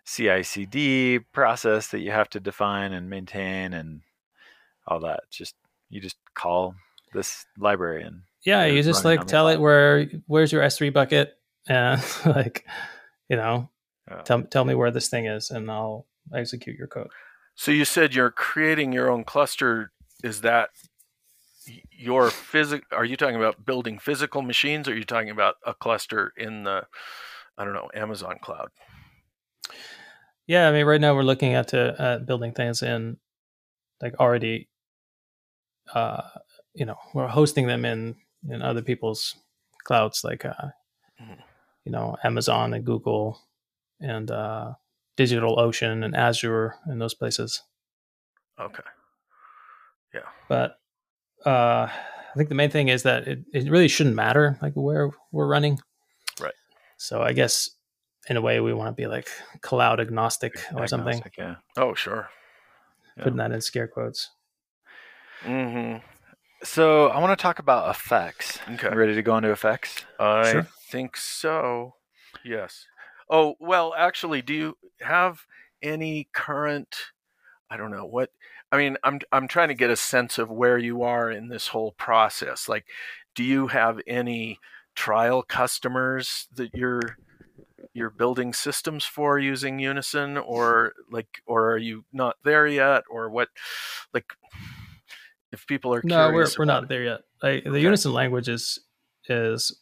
[0.07, 4.03] CI/CD process that you have to define and maintain and
[4.87, 5.25] all that.
[5.31, 5.57] Just
[5.91, 6.75] you just call
[7.13, 11.37] this library and Yeah, you just like tell it where where's your S3 bucket
[11.69, 12.65] and like,
[13.29, 13.69] you know,
[14.09, 14.23] Yeah.
[14.23, 17.09] tell tell me where this thing is, and I'll execute your code.
[17.57, 19.91] So you said you're creating your own cluster.
[20.23, 20.71] Is that
[21.91, 22.85] your physic?
[22.93, 24.89] Are you talking about building physical machines?
[24.89, 26.87] Or are you talking about a cluster in the,
[27.59, 28.69] I don't know, Amazon cloud?
[30.47, 33.17] Yeah, I mean, right now we're looking at to uh, building things in
[34.01, 34.69] like already,
[35.93, 36.23] uh,
[36.75, 38.15] you know, we're hosting them in
[38.51, 39.37] in other people's
[39.85, 40.71] clouds, like uh,
[41.21, 41.39] Mhm.
[41.85, 43.41] you know, Amazon and Google,
[44.01, 44.75] and uh,
[45.17, 47.63] DigitalOcean and Azure and those places.
[48.61, 48.83] Okay.
[50.15, 50.29] Yeah.
[50.49, 50.79] But
[51.45, 55.11] uh, I think the main thing is that it, it really shouldn't matter like where
[55.33, 55.79] we're running.
[56.41, 56.55] Right.
[56.99, 57.71] So I guess
[58.29, 59.29] in a way we want to be like
[59.63, 61.09] cloud agnostic or something.
[61.15, 61.55] Agnostic, Yeah.
[61.77, 62.29] Oh, sure.
[63.17, 63.23] Yeah.
[63.25, 64.31] Putting that in scare quotes.
[65.43, 65.97] hmm
[66.63, 68.59] So I want to talk about effects.
[68.73, 68.89] Okay.
[68.89, 70.05] Ready to go into effects?
[70.19, 70.67] I Sure.
[70.91, 71.95] think so.
[72.45, 72.87] Yes.
[73.29, 75.47] Oh, well, actually, do you have
[75.83, 76.97] any current
[77.71, 78.31] I don't know what
[78.73, 81.69] I mean, I'm I'm trying to get a sense of where you are in this
[81.69, 82.69] whole process.
[82.69, 82.87] Like
[83.35, 84.59] do you have any
[84.95, 87.19] trial customers that you're
[87.93, 93.29] you're building systems for using Unison or like or are you not there yet or
[93.31, 93.49] what
[94.15, 94.33] like
[95.53, 97.21] if people are No, we're curious we're not there yet.
[97.43, 97.81] Like, the Okay.
[97.81, 98.79] Unison language is
[99.29, 99.79] is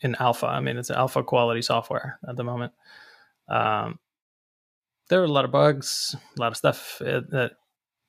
[0.00, 0.46] in alpha.
[0.46, 2.72] I mean, it's alpha quality software at the moment.
[3.48, 3.98] Um,
[5.08, 7.52] there are a lot of bugs, a lot of stuff uh, that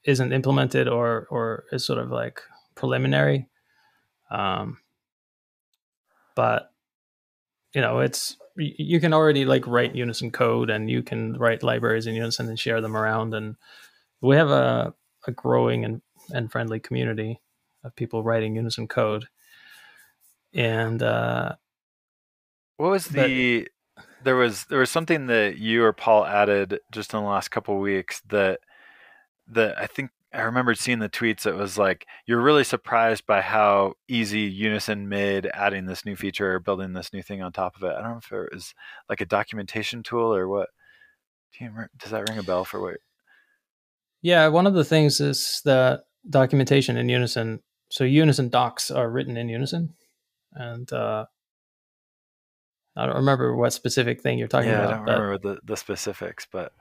[0.06, 2.42] isn't implemented or or is sort of like
[2.76, 3.48] preliminary.
[4.30, 4.78] Um,
[6.36, 6.72] but
[7.74, 12.08] you know, it's you can already like write Unison code and you can write libraries
[12.08, 13.34] in Unison and share them around.
[13.34, 13.56] And
[14.22, 14.94] we have a
[15.28, 16.02] a growing and
[16.32, 17.40] and friendly community
[17.84, 19.26] of people writing Unison code.
[20.54, 21.56] And uh,
[22.78, 23.68] What was But- the
[24.24, 27.76] there was there was something that you or Paul added just in the last couple
[27.76, 28.60] of weeks that
[29.48, 33.42] that I think I remembered seeing the tweets It was like you're really surprised by
[33.42, 37.76] how easy Unison made adding this new feature or building this new thing on top
[37.76, 37.94] of it.
[37.94, 38.74] I don't know if it was
[39.10, 40.70] like a documentation tool or what.
[41.58, 42.98] Do you remember, does that ring a bell for what?
[44.22, 47.62] yeah, one of the things is that documentation in Unison.
[47.90, 49.94] So Unison docs are written in Unison,
[50.54, 51.26] and uh,
[52.96, 54.94] I don't remember what specific thing you're talking yeah, about.
[54.94, 56.74] I don't but- remember the, the specifics, but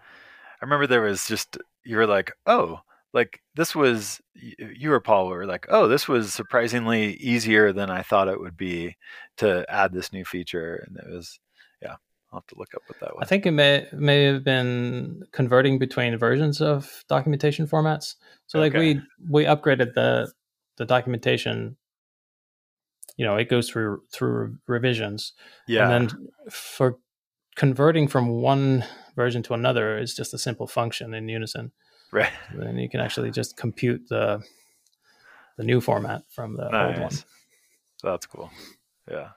[0.61, 2.80] I remember there was just you were like, oh,
[3.12, 8.03] like this was you or Paul were like, oh, this was surprisingly easier than I
[8.03, 8.97] thought it would be
[9.38, 11.41] to add this new feature, and it was,
[11.82, 11.97] yeah,
[12.33, 13.22] I'll have to look up what that was.
[13.22, 18.14] I think it may may have been converting between versions of documentation formats.
[18.47, 18.95] So like Okay.
[18.95, 20.33] we we upgraded the
[20.76, 21.76] the documentation.
[23.16, 25.33] You know, it goes through through revisions,
[25.66, 26.99] yeah, and then for
[27.57, 28.85] converting from one
[29.16, 31.72] version to another is just a simple function in Unison.
[32.12, 34.41] right, Then you can actually just compute the
[35.59, 37.01] the new format from the old one.
[37.01, 37.24] nice.
[38.03, 38.51] That's cool.
[39.11, 39.31] Yeah.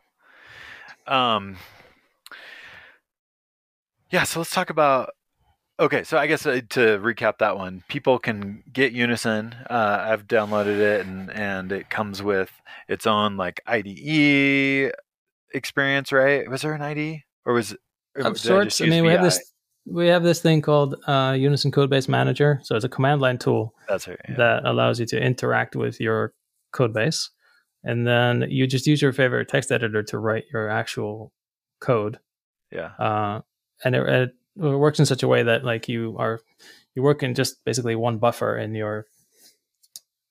[1.08, 1.58] Um.
[4.14, 5.10] Yeah, so let's talk about.
[5.80, 9.56] Okay, so I guess uh, to recap that one, people can get Unison.
[9.68, 12.52] Uh, I've downloaded it, and and it comes with
[12.88, 14.94] its own like IDE
[15.56, 16.48] experience, right?
[16.48, 17.76] Was there an IDE, or was
[18.16, 18.78] or Of sorts.
[18.78, 19.52] just I mean, we have this
[19.88, 22.60] we have this thing called uh, Unison Codebase Manager.
[22.62, 24.20] So it's a command line tool That's right.
[24.30, 24.36] Yeah.
[24.36, 26.34] that allows you to interact with your
[26.72, 27.32] code base.
[27.84, 31.34] And then you just use your favorite text editor to write your actual
[31.82, 32.20] code.
[32.72, 32.92] yeah.
[33.00, 33.42] Uh,
[33.84, 36.42] and it, it works in such a way that like you are
[36.96, 39.06] you work in just basically one buffer in your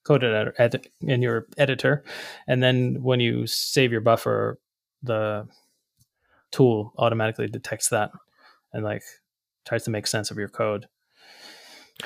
[0.04, 2.04] code editor ed, in your editor
[2.46, 4.58] and then when you save your buffer
[5.02, 5.46] the
[6.50, 8.10] tool automatically detects that
[8.72, 9.02] and like
[9.64, 10.86] tries to make sense of your code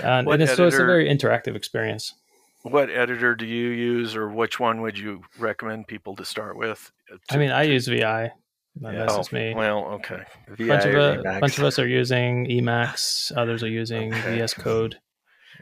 [0.03, 2.15] and, and it's, so it's a very interactive experience
[2.63, 6.91] What editor do you use, or which one would you recommend people to start with?
[7.13, 8.31] uh, i mean i use vi
[8.77, 9.01] but Yeah.
[9.07, 10.23] that's oh, me well, okay.
[10.51, 11.41] VI bunch of, or Emacs.
[11.41, 14.39] bunch of us are using emacs others are using Okay.
[14.39, 14.99] vs code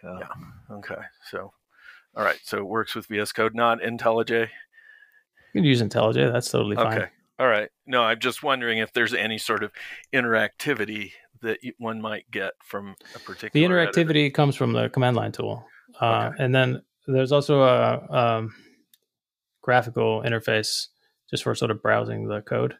[0.02, 0.18] Yeah.
[0.20, 0.76] Yeah.
[0.76, 1.02] Okay.
[1.30, 1.52] So,
[2.16, 2.38] all right.
[2.42, 4.48] So it works with VS Code, not IntelliJ.
[5.52, 6.32] you can use IntelliJ.
[6.32, 6.98] That's totally fine.
[6.98, 7.08] Okay.
[7.38, 7.68] All right.
[7.86, 9.72] No, I'm just wondering if there's any sort of
[10.12, 11.12] interactivity
[11.42, 13.50] that one might get from a particular.
[13.52, 14.04] The editor.
[14.04, 15.64] interactivity comes from the command line tool,
[16.00, 16.44] uh, Okay.
[16.44, 18.54] and then there's also a um,
[19.62, 20.88] graphical interface
[21.30, 22.76] just for sort of browsing the code.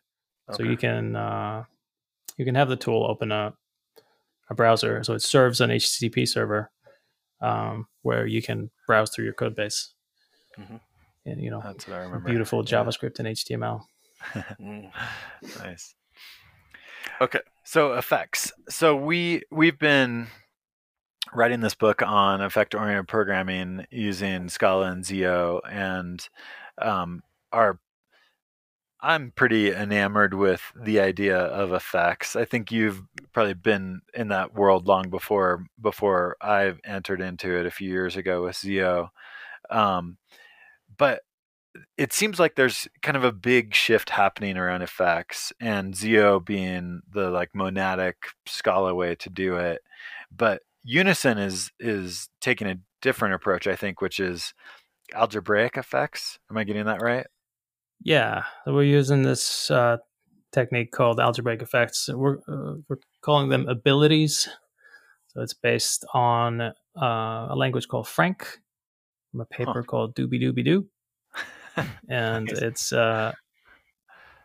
[0.52, 1.64] So you can uh,
[2.36, 3.54] you can have the tool open a
[4.50, 6.70] a browser, so it serves an HTTP server
[7.40, 9.94] um, where you can browse through your code base.
[10.58, 10.80] Mhm.
[11.26, 12.28] And you know, That's what I remember.
[12.28, 12.82] beautiful Yeah.
[12.84, 13.86] JavaScript and HTML.
[14.60, 14.90] Mm.
[15.60, 15.94] nice.
[17.20, 17.40] Okay.
[17.64, 18.52] So effects.
[18.68, 20.26] So we we've been
[21.32, 26.26] writing this book on effect oriented programming using Scala and ZIO, and
[26.80, 27.22] um,
[27.52, 27.78] our
[29.04, 32.36] I'm pretty enamored with the idea of effects.
[32.36, 33.02] I think you've
[33.34, 38.16] probably been in that world long before before I've entered into it a few years
[38.16, 39.10] ago with ZIO.
[39.68, 40.16] Um,
[40.96, 41.20] but
[41.98, 47.02] it seems like there's kind of a big shift happening around effects and ZIO being
[47.12, 48.14] the like monadic
[48.46, 49.82] Scala way to do it.
[50.34, 54.54] But Unison is is taking a different approach, I think, which is
[55.14, 56.38] algebraic effects.
[56.50, 57.26] Am I getting that right?
[58.02, 59.98] Yeah, so we're using this uh,
[60.52, 62.08] technique called algebraic effects.
[62.12, 64.48] We're uh, we're calling them abilities.
[65.28, 68.60] So it's based on uh, a language called Frank
[69.30, 69.82] from a paper Huh.
[69.82, 70.86] called Do Be Do Be Do,
[72.08, 73.32] and it's uh,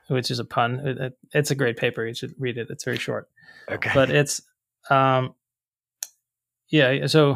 [0.08, 0.80] which is a pun.
[0.80, 2.06] It, it, it's a great paper.
[2.06, 2.68] You should read it.
[2.70, 3.30] It's very short,
[3.70, 3.91] Okay.
[3.93, 4.41] but it's
[4.89, 5.36] um,
[6.70, 7.06] yeah.
[7.08, 7.34] So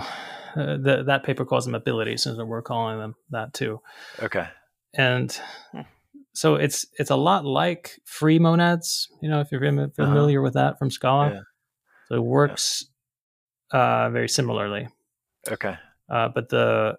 [0.56, 3.82] uh, the, that paper calls them abilities, and so we're calling them that too
[4.22, 4.48] okay.
[4.96, 5.32] and
[5.72, 5.82] Hmm.
[6.34, 10.54] So it's it's a lot like free monads you know if you're fam- familiar with
[10.54, 11.36] that from scala Uh-huh.
[11.36, 11.42] Yeah.
[12.08, 12.86] so it works
[13.72, 14.88] uh, very similarly
[15.52, 15.76] Okay.
[16.10, 16.98] uh, but the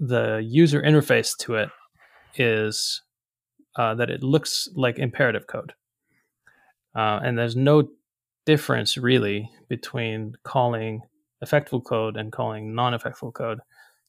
[0.00, 1.70] the user interface to it
[2.36, 3.02] is
[3.76, 5.72] uh, that it looks like imperative code
[6.96, 7.88] uh, and there's no
[8.46, 11.02] difference really between calling
[11.44, 13.60] effectful code and calling non-effectful code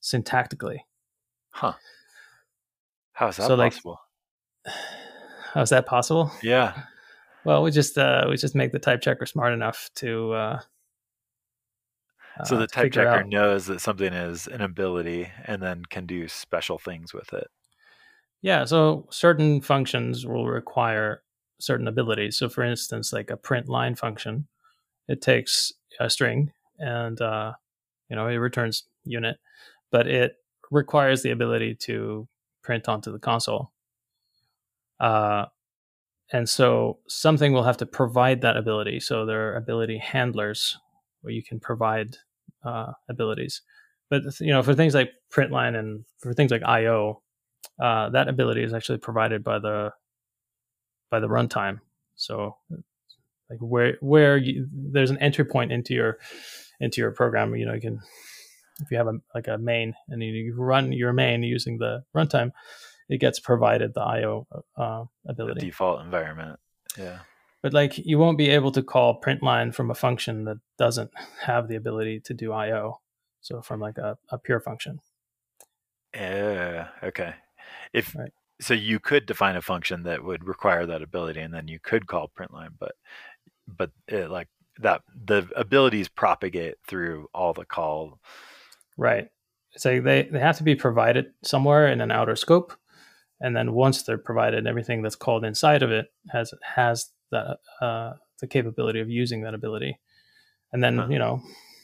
[0.02, 0.80] syntactically
[1.52, 1.74] Huh.
[3.14, 3.98] How is that So, possible?
[3.98, 4.05] how
[5.56, 6.84] is that possible yeah.
[7.44, 10.34] Well, we just uh, we just make the type checker smart enough to.
[10.34, 10.60] Uh,
[12.44, 16.28] So the type checker out- knows that something is an ability and then can do
[16.28, 17.48] special things with it.
[18.42, 21.22] Yeah, so certain functions will require
[21.60, 22.38] certain abilities.
[22.38, 24.48] So, for instance, like a print line function,
[25.08, 27.54] it takes a string and uh,
[28.10, 29.38] you know it returns unit,
[29.92, 30.34] but it
[30.72, 32.28] requires the ability to
[32.64, 33.72] print onto the console.
[35.00, 35.46] Uh,
[36.32, 39.00] and so something will have to provide that ability.
[39.00, 40.78] So there are ability handlers
[41.22, 42.18] where you can provide
[42.64, 43.62] uh, abilities.
[44.10, 47.22] But you know, for things like print line and for things like I/O,
[47.80, 49.92] uh, that ability is actually provided by the
[51.10, 51.80] by the runtime.
[52.16, 52.58] So,
[53.50, 56.20] like where where you, there's an entry point into your
[56.80, 58.00] into your program, you know, you can
[58.82, 62.52] if you have a like a main and you run your main using the runtime,
[63.10, 64.48] it gets provided the I/O
[64.78, 65.60] uh, The ability.
[65.62, 66.60] default environment.
[66.98, 67.20] Yeah.
[67.62, 71.12] But like you won't be able to call print line from a function that doesn't
[71.42, 73.00] have the ability to do I/O.
[73.42, 75.00] So from like a, a pure function.
[76.14, 76.88] Yeah.
[77.04, 77.34] Okay.
[77.94, 78.32] If Right.
[78.62, 82.08] so, you could define a function that would require that ability, and then you could
[82.08, 82.94] call printline, but
[83.68, 84.48] but it, like
[84.80, 88.20] that, the abilities propagate through all the call.
[88.98, 89.30] Right.
[89.78, 92.74] So they, they have to be provided somewhere in an outer scope.
[93.42, 98.14] And then once they're provided, everything that's called inside of it has has the uh,
[98.40, 100.00] the capability of using that ability.
[100.72, 101.08] And then, Huh.
[101.10, 101.42] you know,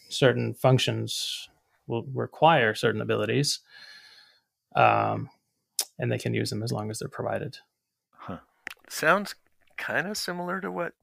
[0.09, 1.49] certain functions
[1.87, 3.59] will require certain abilities.
[4.75, 5.29] Um,
[5.99, 7.57] and they can use them as long as they're provided.
[8.89, 9.35] Sounds
[9.77, 10.93] kind of similar to what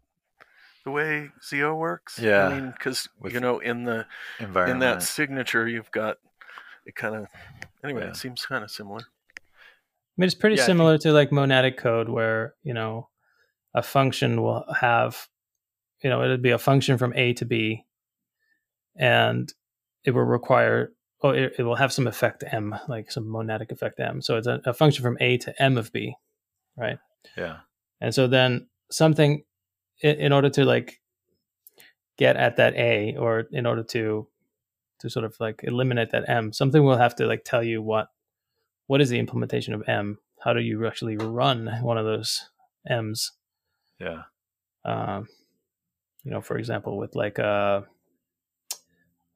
[0.85, 2.19] the way ZIO works.
[2.19, 2.49] Yeah.
[2.49, 4.07] I mean, because you know, in the
[4.41, 6.19] environment in that signature, you've got
[6.85, 7.27] it kind of.
[7.83, 8.09] Anyway, Yeah.
[8.09, 9.01] it seems kind of similar.
[10.19, 13.09] I mean, it's pretty Yeah, similar to like monadic code, where you know
[13.73, 15.29] a function will have,
[16.03, 17.85] you know, it'd be a function from A to B,
[18.97, 19.53] and
[20.05, 20.93] it will require,
[21.23, 24.21] oh, it, it will have some effect M, like some monadic effect M.
[24.21, 26.16] So it's a, a function from A to M of B,
[26.77, 26.99] right?
[27.37, 27.59] yeah.
[28.01, 29.45] And so then something,
[30.03, 31.01] in, in order to like
[32.16, 34.27] get at that A, or in order to
[35.01, 38.09] to sort of like eliminate that M, something will have to like tell you what
[38.89, 40.18] what is the implementation of M?
[40.41, 42.51] How do you actually run one of those
[42.89, 43.32] M's?
[44.01, 44.22] Yeah.
[44.84, 45.28] Um,
[46.24, 47.86] you know, for example, with like a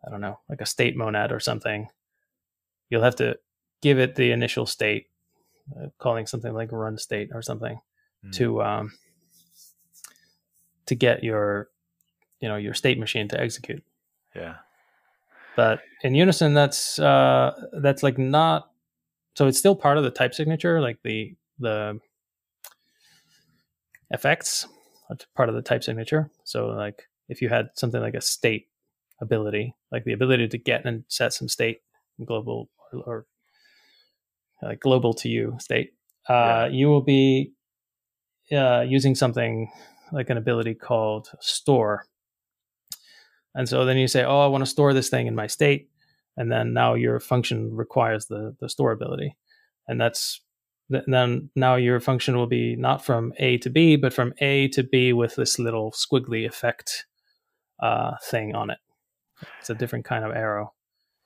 [0.05, 1.89] I don't know, like a state monad or something,
[2.91, 3.37] you'll have to
[3.83, 5.07] give it the initial state,
[5.77, 7.79] uh, calling something like run state or something
[8.25, 8.33] Mm.
[8.35, 8.93] to um,
[10.87, 11.69] to get your
[12.41, 13.83] you know your state machine to execute.
[14.35, 14.57] Yeah.
[15.57, 18.71] But in Unison, that's uh, that's like not
[19.35, 21.99] so it's still part of the type signature, like the the
[24.11, 24.67] effects
[25.11, 26.31] are part of the type signature.
[26.45, 28.69] So like if you had something like a state
[29.21, 31.81] ability, like the ability to get and set some state
[32.25, 33.27] global or, or
[34.63, 35.95] like global to you state,
[36.29, 36.67] uh, Yeah.
[36.67, 37.53] you will be
[38.51, 39.71] uh, using something
[40.13, 42.05] like an ability called store.
[43.55, 45.89] And so then you say, oh, I want to store this thing in my state.
[46.37, 49.37] And then now your function requires the, the store ability.
[49.87, 50.41] And that's
[50.89, 54.83] then now your function will be not from A to B, but from A to
[54.83, 57.07] B with this little squiggly effect
[57.81, 58.79] uh, thing on it.
[59.59, 60.75] It's a different kind of arrow.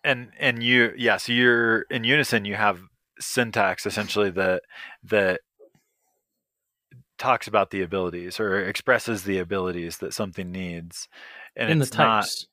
[0.04, 2.80] And and you yeah, so you're in unison you have
[3.18, 4.62] syntax essentially that
[5.04, 5.40] that
[7.18, 11.08] talks about the abilities or expresses the abilities that something needs.
[11.56, 12.46] And in it's the types.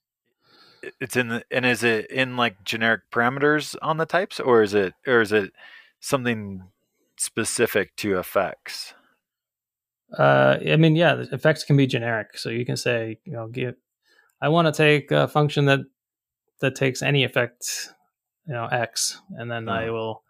[1.00, 4.74] It's in the and is it in like generic parameters on the types or is
[4.74, 5.52] it or is it
[6.00, 6.64] something
[7.18, 8.94] specific to effects?
[10.18, 12.38] Uh, I mean, yeah, effects can be generic.
[12.38, 13.76] So you can say, you know, give.
[14.42, 15.80] I want to take a function that
[16.60, 17.94] that takes any effect,
[18.46, 19.92] you know, x, and then I Uh-huh.
[19.92, 20.24] will,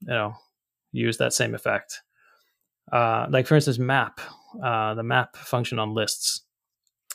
[0.00, 0.34] you know,
[0.92, 2.02] use that same effect.
[2.92, 4.20] Uh, like for instance, map,
[4.62, 6.42] uh, the map function on lists.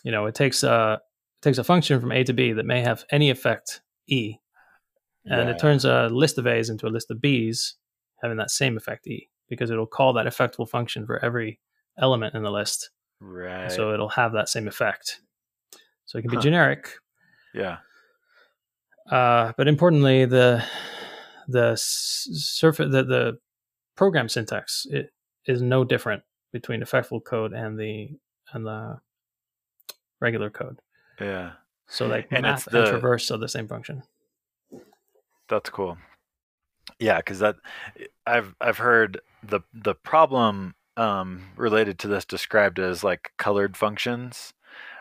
[0.04, 1.07] You know, it takes a it
[1.48, 4.36] takes a function from A to B that may have any effect e,
[5.26, 5.56] and Yeah.
[5.56, 7.76] it turns a list of A's into a list of B's
[8.22, 11.60] having that same effect E because it'll call that effectful function for every
[11.98, 12.90] element in the list.
[13.20, 13.72] Right.
[13.72, 15.22] So it'll have that same effect.
[16.06, 16.42] So it can be Huh.
[16.44, 16.92] generic,
[17.54, 17.78] yeah.
[19.12, 20.64] uh, but importantly, the
[21.48, 23.38] the surface the, the
[23.96, 25.12] program syntax it
[25.46, 28.10] is no different between effectful code and the
[28.54, 29.00] and the
[30.22, 30.80] regular code.
[31.20, 31.52] Yeah.
[31.88, 34.04] So like And map it's and the- traverse are the same function.
[35.50, 35.98] That's cool.
[37.00, 37.56] Yeah, because that
[38.26, 44.54] I've I've heard the the problem um, related to this described as like colored functions,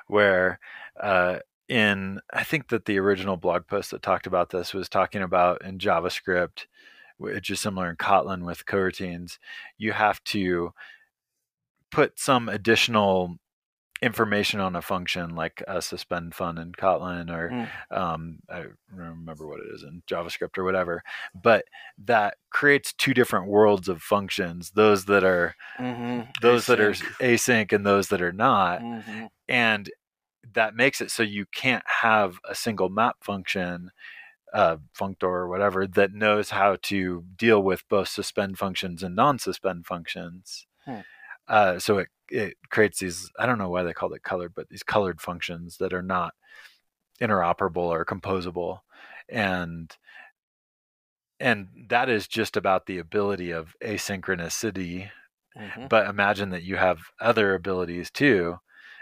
[0.07, 0.61] where
[1.01, 1.39] uh,
[1.69, 5.64] in I think that the original blog post that talked about this was talking about
[5.64, 6.67] in JavaScript,
[7.19, 9.39] which is similar in Kotlin with coroutines,
[9.79, 10.73] you have to
[11.91, 13.39] put some additional
[14.03, 17.68] information on a function like a suspend fun in Kotlin or Mm.
[17.97, 21.03] um, I don't remember what it is in JavaScript or whatever,
[21.34, 21.64] but
[22.05, 26.30] that creates two different worlds of functions: those that are Mm-hmm.
[26.42, 29.90] those that are async and those that are not, hmm and
[30.55, 33.90] that makes it so you can't have a single map function,
[34.53, 39.86] uh, functor or whatever, that knows how to deal with both suspend functions and non-suspend
[39.86, 40.66] functions.
[40.84, 41.01] Hmm.
[41.49, 44.68] Uh, so it it creates these I don't know why they called it colored, but
[44.68, 46.34] these colored functions that are not
[47.20, 48.80] interoperable or composable,
[49.28, 49.97] and
[51.38, 55.11] and that is just about the ability of asynchronicity
[55.57, 58.59] hmm but imagine that you have other abilities too.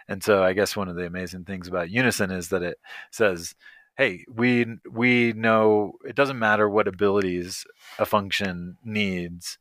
[0.09, 2.79] And so i guess one of the amazing things about unison is that it
[3.13, 3.55] says
[3.99, 7.65] hey we we know it doesn't matter what abilities
[7.99, 9.59] a function needs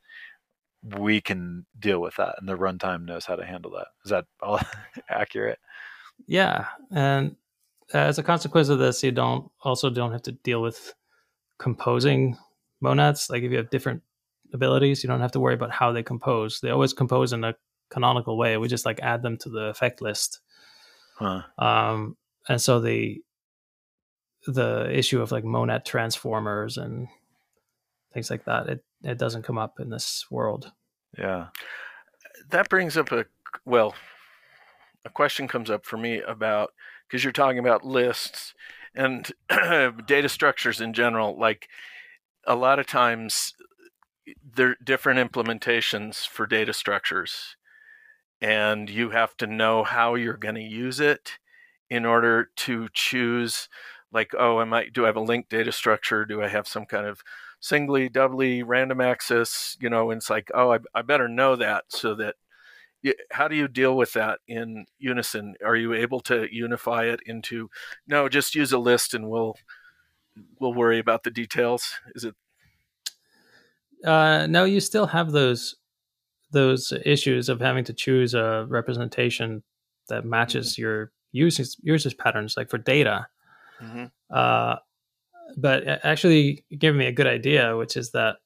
[1.00, 4.26] we can deal with that and the runtime knows how to handle that is that
[4.42, 4.60] all
[5.10, 5.60] accurate
[6.28, 7.36] Yeah, and
[7.94, 10.94] as a consequence of this, you don't also don't have to deal with
[11.60, 12.38] composing
[12.82, 13.30] monads.
[13.30, 14.02] Like if you have different
[14.54, 16.60] abilities, you don't have to worry about how they compose.
[16.60, 17.56] They always compose in a
[17.90, 18.58] canonical way.
[18.58, 20.40] We just like add them to the effect list.
[21.16, 22.18] huh Um,
[22.48, 23.22] and so the
[24.46, 27.08] the issue of like monad transformers and
[28.14, 30.72] things like that, it it doesn't come up in this world.
[31.18, 31.48] yeah
[32.50, 33.26] That brings up a
[33.66, 33.96] well,
[35.06, 36.72] a question comes up for me about
[37.08, 38.54] because you're talking about lists
[38.96, 39.32] and
[40.08, 41.38] data structures in general.
[41.38, 41.68] Like
[42.46, 43.54] a lot of times,
[44.56, 47.56] there are different implementations for data structures,
[48.42, 51.38] and you have to know how you're going to use it
[51.90, 53.70] in order to choose.
[54.12, 54.90] Like, oh, am I?
[54.90, 56.26] Do I have a linked data structure?
[56.26, 57.22] Do I have some kind of
[57.64, 59.78] singly, doubly, random access?
[59.80, 62.36] You know, and it's like, oh, I, I better know that so that
[63.04, 67.20] y- how do you deal with that in unison are you able to unify it
[67.26, 67.70] into
[68.08, 69.56] no just use a list and we'll
[70.60, 72.36] we'll worry about the details is it
[74.04, 75.76] Uh, no, you still have those
[76.52, 79.64] those issues of having to choose a representation
[80.10, 83.28] that matches your users users patterns, like for data.
[83.82, 84.06] mm-hmm.
[84.30, 84.76] Uh,
[85.58, 88.38] but actually, gave me a good idea, which is that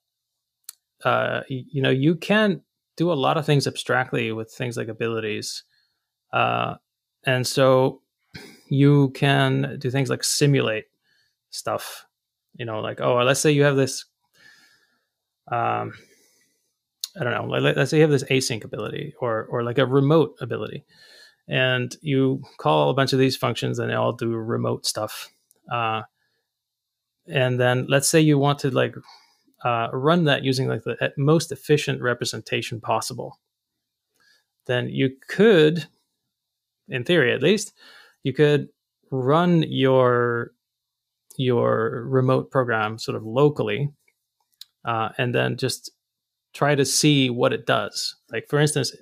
[1.04, 2.62] uh, you know you can
[2.96, 5.64] do a lot of things abstractly with things like abilities,
[6.34, 6.76] uh,
[7.26, 8.02] and so
[8.70, 10.86] you can do things like simulate
[11.50, 12.06] stuff.
[12.56, 14.06] You know, like oh, let's say you have this.
[15.50, 15.94] Um,
[17.20, 17.46] I don't know.
[17.46, 20.84] Let, let's say you have this async ability or or like a remote ability,
[21.48, 25.30] and you call a bunch of these functions and they all do remote stuff.
[25.72, 26.02] Uh,
[27.28, 28.96] and then let's say you want to like
[29.64, 33.40] uh, run that using like the most efficient representation possible.
[34.68, 35.88] then you could,
[36.90, 37.74] in theory at least,
[38.24, 38.70] you could
[39.12, 40.52] run your
[41.38, 43.90] your remote program sort of locally,
[44.86, 45.92] uh, and then just
[46.54, 48.16] try to see what it does.
[48.32, 48.96] Like for instance,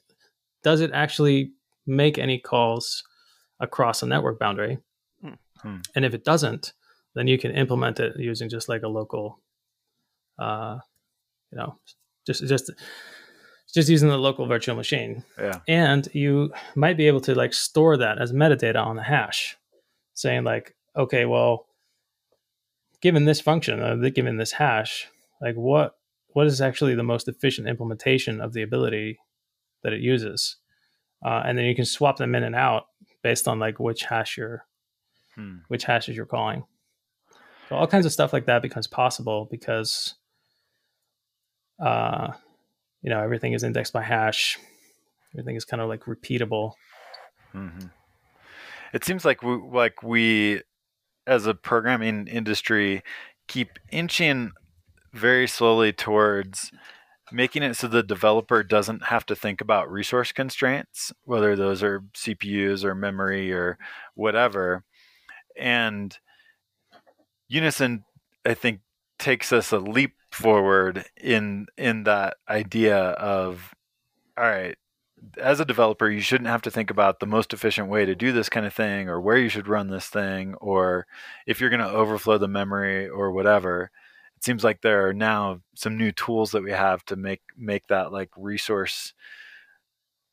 [0.63, 1.51] does it actually
[1.87, 3.03] make any calls
[3.59, 4.79] across a network boundary?
[5.61, 5.77] Hmm.
[5.95, 6.73] And if it doesn't,
[7.15, 9.39] then you can implement it using just like a local,
[10.37, 10.77] uh,
[11.51, 11.77] you know,
[12.25, 12.71] just just
[13.73, 15.23] just using the local virtual machine.
[15.37, 15.59] Yeah.
[15.67, 19.57] And you might be able to like store that as metadata on the hash,
[20.13, 21.65] saying like, okay, well,
[23.01, 25.07] given this function, uh, given this hash,
[25.41, 25.95] like what
[26.33, 29.19] what is actually the most efficient implementation of the ability
[29.83, 30.57] that it uses,
[31.25, 32.87] uh, and then you can swap them in and out
[33.23, 34.65] based on like which hash you're
[35.35, 35.57] Hmm.
[35.67, 36.63] which hashes you're calling.
[37.69, 40.15] So all kinds of stuff like that becomes possible because,
[41.83, 42.33] uh,
[43.01, 44.57] you know, everything is indexed by hash.
[45.33, 46.73] Everything is kind of like repeatable.
[47.51, 47.87] hmm
[48.93, 50.61] It seems like we, like we,
[51.27, 53.03] as a programming industry,
[53.47, 54.51] keep inching
[55.13, 56.71] very slowly towards
[57.31, 62.03] making it so the developer doesn't have to think about resource constraints, whether those are
[62.13, 63.77] CPUs or memory or
[64.13, 64.83] whatever.
[65.57, 66.17] And
[67.47, 68.03] Unison,
[68.45, 68.81] I think,
[69.19, 73.73] takes us a leap forward in in that idea of
[74.37, 74.75] all right
[75.41, 78.31] as a developer you shouldn't have to think about the most efficient way to do
[78.31, 81.07] this kind of thing or where you should run this thing or
[81.47, 83.91] if you're going to overflow the memory or whatever.
[84.37, 87.87] It seems like there are now some new tools that we have to make make
[87.87, 89.13] that like resource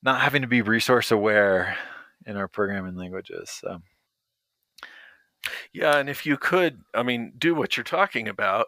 [0.03, 1.77] not having to be resource aware
[2.27, 3.81] in our programming languages so
[5.73, 8.67] Yeah, and if you could, I mean, do what you're talking about,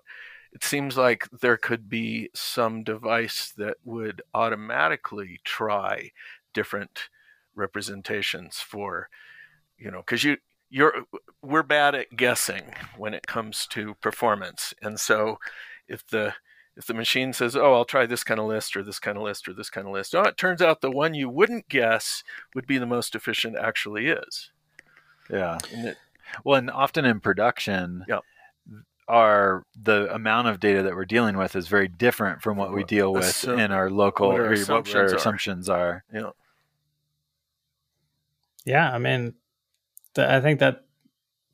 [0.52, 6.12] it seems like there could be some device that would automatically try
[6.52, 7.08] different
[7.54, 9.08] representations for,
[9.78, 10.38] you know, because you
[10.70, 11.04] you're
[11.42, 15.38] we're bad at guessing when it comes to performance, and so
[15.88, 16.34] if the
[16.76, 19.24] if the machine says, "Oh, I'll try this kind of list or this kind of
[19.24, 22.24] list or this kind of list," oh, it turns out the one you wouldn't guess
[22.54, 24.50] would be the most efficient actually is.
[25.30, 25.96] yeah And it,
[26.42, 28.20] Well, and often in production, Yep.
[29.08, 32.80] our the amount of data that we're dealing with is very different from what we
[32.80, 35.14] What deal with assume- in our local what our or what assumptions our are.
[35.14, 36.04] assumptions are.
[36.12, 36.32] you know,
[38.64, 39.34] Yeah, I mean,
[40.14, 40.84] th- I think that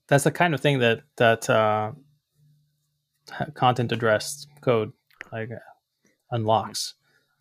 [0.06, 1.92] that's the kind of thing that that uh,
[3.54, 4.92] content addressed code
[5.32, 5.50] like
[6.30, 6.94] unlocks.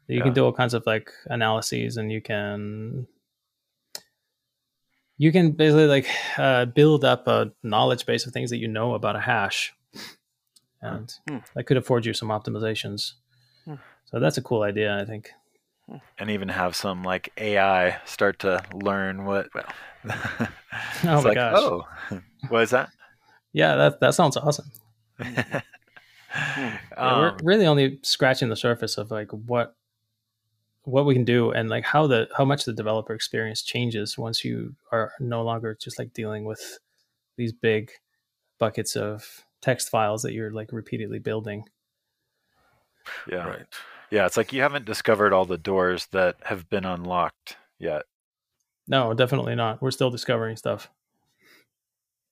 [0.08, 0.24] You Yeah.
[0.24, 3.08] can do all kinds of like analyses, and you can
[5.20, 6.08] you can basically like
[6.38, 9.74] uh, build up a knowledge base of things that you know about a hash,
[10.82, 11.38] and Hmm.
[11.54, 13.14] that could afford you some optimizations.
[13.66, 13.76] Hmm.
[14.06, 15.30] So that's a cool idea, I think.
[16.18, 19.50] and even have some like AI start to learn what.
[19.54, 19.66] Well.
[21.04, 21.58] Oh my like, gosh.
[21.58, 21.84] oh,
[22.50, 22.90] what is that?
[23.54, 24.72] Yeah, that that sounds awesome.
[26.58, 26.78] Yeah,
[27.20, 29.76] we're Um, really only scratching the surface of like what
[30.90, 34.44] what we can do and like how the how much the developer experience changes once
[34.44, 36.80] you are no longer just like dealing with
[37.38, 37.92] these big
[38.60, 41.64] buckets of text files that you're like repeatedly building.
[43.32, 43.66] yeah, right.
[44.12, 44.26] yeah.
[44.26, 48.04] It's like you haven't discovered all the doors that have been unlocked yet.
[48.88, 49.82] No, definitely not.
[49.82, 50.90] We're still discovering stuff.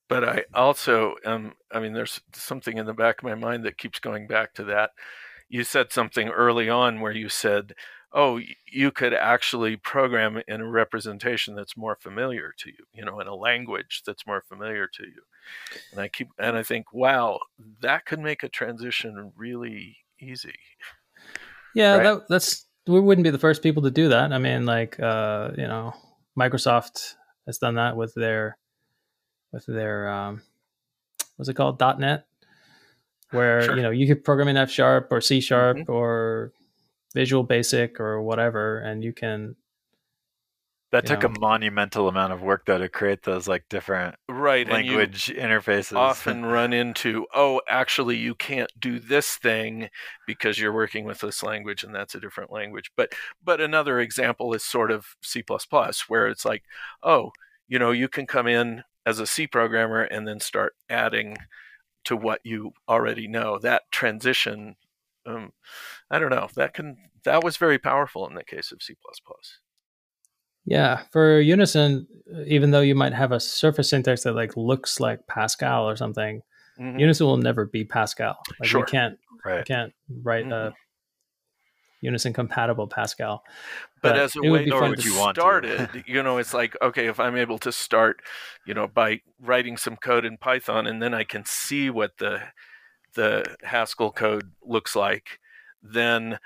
[0.08, 3.78] But I also um I mean there's something in the back of my mind that
[3.78, 4.90] keeps going back to that.
[5.48, 7.72] You said something early on where you said,
[8.12, 13.20] "Oh, you could actually program in a representation that's more familiar to you, you know,
[13.20, 15.22] in a language that's more familiar to you."
[15.92, 17.40] And I keep and I think, "Wow,
[17.80, 20.58] that could make a transition really easy."
[21.74, 22.02] Yeah, Right.
[22.04, 24.32] that, that's we wouldn't be the first people to do that.
[24.32, 25.94] I mean, like uh, you know,
[26.38, 27.14] Microsoft
[27.46, 28.56] has done that with their
[29.52, 30.42] with their um,
[31.36, 32.26] what's it called .NET,
[33.30, 33.76] where Sure.
[33.76, 35.88] you know you could program in F sharp or C sharp Mhm.
[35.88, 36.52] or
[37.18, 39.56] Visual Basic or whatever, and you can
[40.92, 41.28] That You took know.
[41.34, 45.26] a monumental amount of work though to create those like different Right, and you language
[45.28, 45.94] interfaces.
[45.96, 49.88] often run into, "Oh, actually you can't do this thing
[50.26, 53.12] because you're working with this language and that's a different language." But
[53.42, 55.42] but another example is sort of C++
[56.08, 56.64] where it's like,
[57.02, 57.32] "Oh,
[57.68, 61.36] you know, you can come in as a C programmer and then start adding
[62.04, 64.76] to what you already know." That transition
[65.26, 65.52] um,
[66.10, 66.48] I don't know.
[66.56, 68.94] That can that was very powerful in the case of C++.
[70.64, 72.06] yeah for Unison,
[72.46, 76.42] even though you might have a surface syntax that like looks like Pascal or something,
[76.78, 77.00] Mhm.
[77.00, 78.38] Unison will never be Pascal.
[78.60, 78.80] Like Sure.
[78.80, 79.64] you can't you right.
[79.66, 79.92] can't
[80.22, 80.74] write a
[82.00, 83.44] Unison compatible Pascal.
[84.02, 85.40] But, as a way be would you want to?
[85.40, 88.22] start it, you know, it's like okay, if I'm able to start,
[88.64, 92.42] you know, by writing some code in Python, and then I can see what the
[93.14, 95.40] the Haskell code looks like,
[95.82, 96.38] then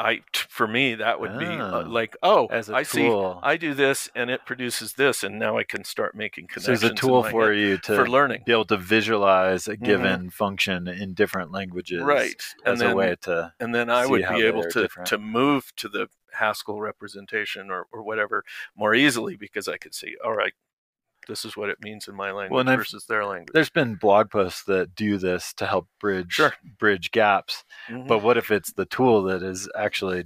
[0.00, 1.84] I for me, that would be uh, Ah.
[1.88, 3.08] like, oh, As a I see.
[3.42, 6.80] I do this, and it produces this, and now I can start making So connections.
[6.82, 10.86] there's a tool for you to for learning, be able to visualize a given function
[10.86, 12.40] in different languages, right?
[12.64, 15.08] And As then a way to and then I would be able to different.
[15.08, 18.44] to move to the Haskell representation or, or whatever
[18.76, 20.52] more easily because I could see, all right,
[21.28, 23.50] this is what it means in my language and I've- versus their language.
[23.52, 26.54] there's been blog posts that do this to help bridge Sure.
[26.78, 27.64] bridge gaps.
[27.88, 28.08] Mhm.
[28.08, 30.24] But what if it's the tool that is actually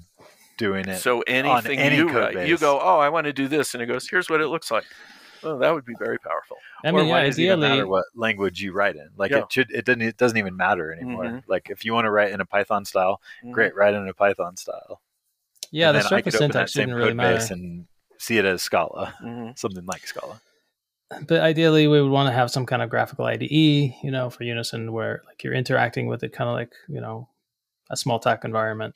[0.57, 0.99] doing it?
[0.99, 3.83] so anything any you code write, you go, oh, I want to do this, and
[3.83, 4.85] it goes, here's what it looks like.
[5.45, 6.57] Oh, that would be very powerful.
[6.85, 9.09] I or mean, yeah, why does it even ideally, matter what language you write in?
[9.17, 9.39] Like Yeah.
[9.39, 11.25] it should it doesn't it doesn't even matter anymore.
[11.25, 11.43] Mhm.
[11.49, 13.51] Like if you want to write in a Python style, Mhm.
[13.51, 15.01] great, write in a Python style.
[15.73, 17.35] yeah, And the then I surface could open that syntax same didn't really matter.
[17.39, 17.87] base and
[18.19, 19.59] see it as Scala, Mhm.
[19.59, 20.41] something like Scala.
[21.29, 24.45] But ideally we would want to have some kind of graphical IDE, you know, for
[24.45, 27.29] Unison where like you're interacting with it kind of like, you know,
[27.91, 28.95] a Smalltalk environment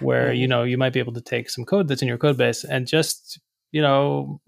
[0.00, 2.36] where, you know, you might be able to take some code that's in your code
[2.36, 3.38] base and just,
[3.70, 4.40] you know,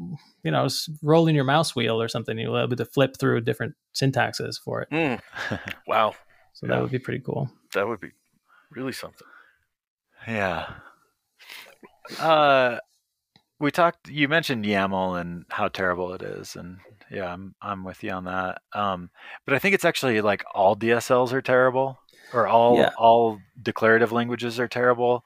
[0.43, 0.69] you know,
[1.03, 2.39] rolling your mouse wheel or something.
[2.39, 4.91] You'll be able to flip through different syntaxes for it.
[4.91, 5.21] Mm.
[5.87, 6.15] Wow,
[6.55, 6.75] So Yeah.
[6.77, 7.51] that would be pretty cool.
[7.75, 8.13] that would be
[8.71, 9.27] really something.
[10.27, 10.75] Yeah.
[12.19, 12.79] Uh,
[13.61, 14.09] we talked.
[14.09, 16.79] You mentioned YAML and how terrible it is, and
[17.15, 18.61] yeah, I'm I'm with you on that.
[18.73, 19.11] Um,
[19.45, 21.99] but I think it's actually like all DSLs are terrible,
[22.33, 22.91] or all Yeah.
[22.99, 25.25] all declarative languages are terrible.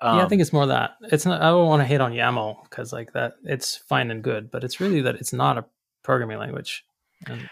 [0.00, 1.40] Um, yeah, I think it's more that it's not.
[1.42, 4.64] I don't want to hate on YAML because like that, it's fine and good, but
[4.64, 5.64] it's really that it's not a
[6.02, 6.84] programming language.
[7.26, 7.48] And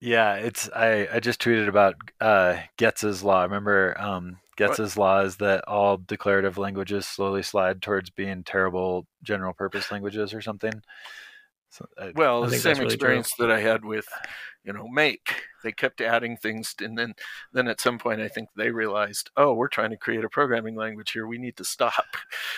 [0.00, 3.42] Yeah, it's I, I just tweeted about uh, Getz's law.
[3.42, 9.52] Remember um, Getz's law is that all declarative languages slowly slide towards being terrible general
[9.52, 10.74] purpose languages or something.
[11.74, 12.94] So, uh, Well, I the same that's really true.
[12.94, 14.06] experience that I had with,
[14.62, 15.42] you know, Make.
[15.64, 17.14] They kept adding things, and then,
[17.52, 20.76] then at some point, I think they realized, oh, we're trying to create a programming
[20.76, 21.26] language here.
[21.26, 22.04] We need to stop.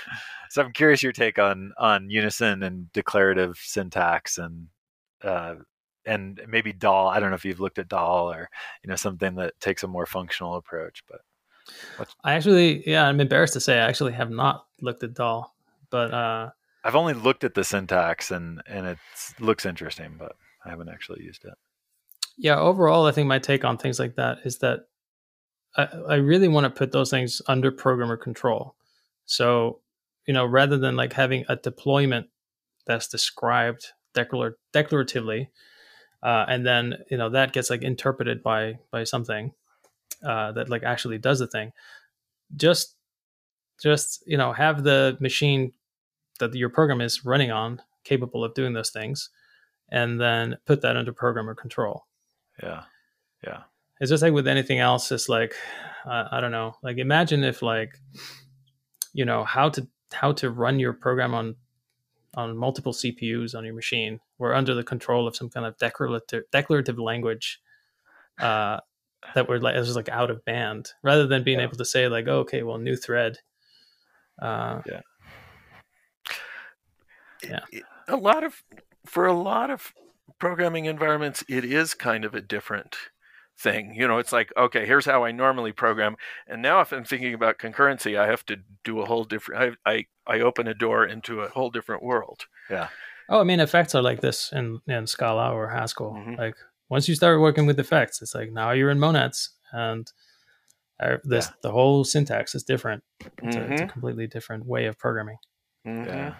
[0.50, 4.68] so I'm curious your take on on unison and declarative syntax and
[5.22, 5.54] uh,
[6.04, 7.10] and maybe Dhall.
[7.10, 8.50] I don't know if you've looked at Dhall or
[8.84, 11.22] you know something that takes a more functional approach, but
[12.22, 15.46] I actually, yeah, I'm embarrassed to say I actually have not looked at Dhall,
[15.88, 16.50] but uh,
[16.86, 18.98] I've only looked at the syntax and and it
[19.40, 21.54] looks interesting, but I haven't actually used it.
[22.36, 24.80] yeah, overall, I think my take on things like that is that
[25.76, 28.76] I, I really want to put those things under programmer control.
[29.24, 29.80] So,
[30.26, 32.28] you know, rather than like having a deployment
[32.86, 35.48] that's described declar- declaratively,
[36.22, 39.52] uh, and then you know that gets like interpreted by by something
[40.24, 41.72] uh, that like actually does the thing.
[42.54, 42.94] Just,
[43.82, 45.72] just you know, have the machine
[46.38, 49.30] that your program is running on capable of doing those things,
[49.90, 52.06] and then put that under programmer control
[52.62, 52.82] Yeah,
[53.44, 53.62] yeah,
[54.00, 55.54] it's just like with anything else it's like
[56.06, 57.98] uh, i don't know like imagine if like
[59.12, 61.56] you know how to how to run your program on
[62.34, 66.44] on multiple cpus on your machine we're under the control of some kind of declarative
[66.52, 67.60] declarative language
[68.40, 68.78] uh
[69.34, 71.64] that we're like it's just like out of band rather than being Yeah.
[71.64, 73.38] able to say like oh, okay well new thread
[74.40, 75.00] uh Yeah.
[77.72, 78.62] It- a lot of,
[79.04, 79.92] for a lot of
[80.38, 82.96] programming environments, it is kind of a different
[83.58, 83.94] thing.
[83.94, 86.16] You know, it's like, okay, here's how I normally program,
[86.46, 89.76] and now if I'm thinking about concurrency, I have to do a whole different.
[89.86, 92.46] I I, I open a door into a whole different world.
[92.70, 92.88] Yeah.
[93.28, 96.38] Oh i mean effects are like this in in scala or haskell Mhm.
[96.38, 96.54] like
[96.88, 100.12] once you start working with effects it's like now you're in monads and
[101.00, 103.02] uh, this the whole syntax is different
[103.42, 103.88] it's, a, it's a Mhm.
[103.88, 105.38] completely different way of programming
[105.84, 106.06] Mhm.
[106.06, 106.34] yeah,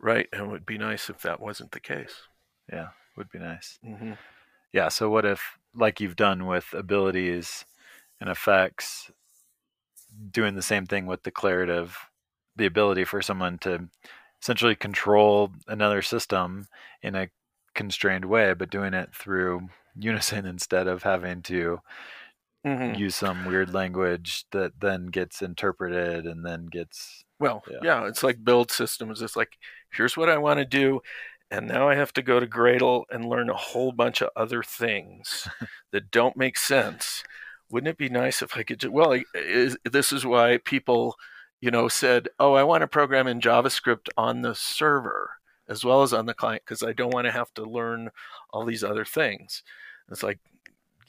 [0.00, 2.14] Right, and it would be nice if that wasn't the case.
[2.72, 2.88] yeah.
[3.16, 3.78] Would be nice.
[3.84, 4.12] hmm
[4.72, 4.88] Yeah.
[4.88, 7.64] So what if, like you've done with abilities
[8.20, 9.10] and effects,
[10.30, 11.98] doing the same thing with declarative,
[12.56, 13.88] the ability for someone to
[14.40, 16.68] essentially control another system
[17.02, 17.28] in a
[17.74, 21.80] constrained way, but doing it through unison instead of having to
[22.64, 27.78] hmm use some weird language that then gets interpreted and then gets Well, Yeah.
[27.82, 28.06] yeah.
[28.06, 29.22] it's like build systems.
[29.22, 29.56] It's like,
[29.90, 31.00] here's what I want to do.
[31.50, 34.62] And now I have to go to Gradle and learn a whole bunch of other
[34.62, 35.48] things
[35.92, 37.24] that don't make sense.
[37.70, 41.16] Wouldn't it be nice if I could just, well, is, this is why people,
[41.60, 45.30] you know, said, oh, I want to program in JavaScript on the server
[45.68, 48.10] as well as on the client because I don't want to have to learn
[48.50, 49.62] all these other things.
[50.10, 50.40] It's like,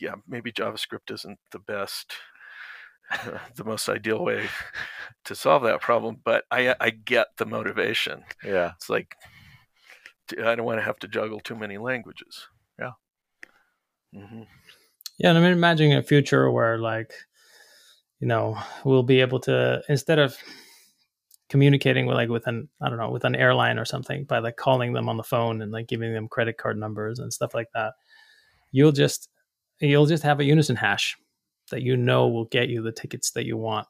[0.01, 2.13] yeah, maybe JavaScript isn't the best,
[3.55, 4.49] the most ideal way
[5.25, 8.23] to solve that problem, but I I get the motivation.
[8.43, 8.71] Yeah.
[8.75, 9.15] It's like
[10.43, 12.47] I don't want to have to juggle too many languages.
[12.79, 12.91] Yeah.
[14.13, 14.43] hmm
[15.17, 17.13] Yeah, and I'm imagining a future where like,
[18.19, 20.35] you know, we'll be able to instead of
[21.49, 24.55] communicating with like with an I don't know with an airline or something by like
[24.55, 27.67] calling them on the phone and like giving them credit card numbers and stuff like
[27.73, 27.93] that.
[28.71, 29.29] You'll just
[29.89, 31.17] you'll just have a unison hash
[31.71, 33.87] that you know will get you the tickets that you want,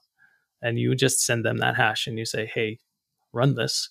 [0.62, 2.80] and you just send them that hash and you say, "Hey,
[3.34, 3.89] run this,"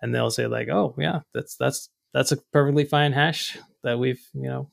[0.00, 4.24] and they'll say like, "Oh yeah, that's that's that's a perfectly fine hash that we've
[4.32, 4.70] you know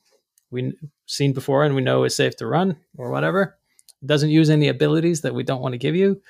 [0.50, 0.72] we
[1.06, 3.58] seen before and we know is safe to run or whatever.
[4.02, 6.20] It doesn't use any abilities that we don't want to give you."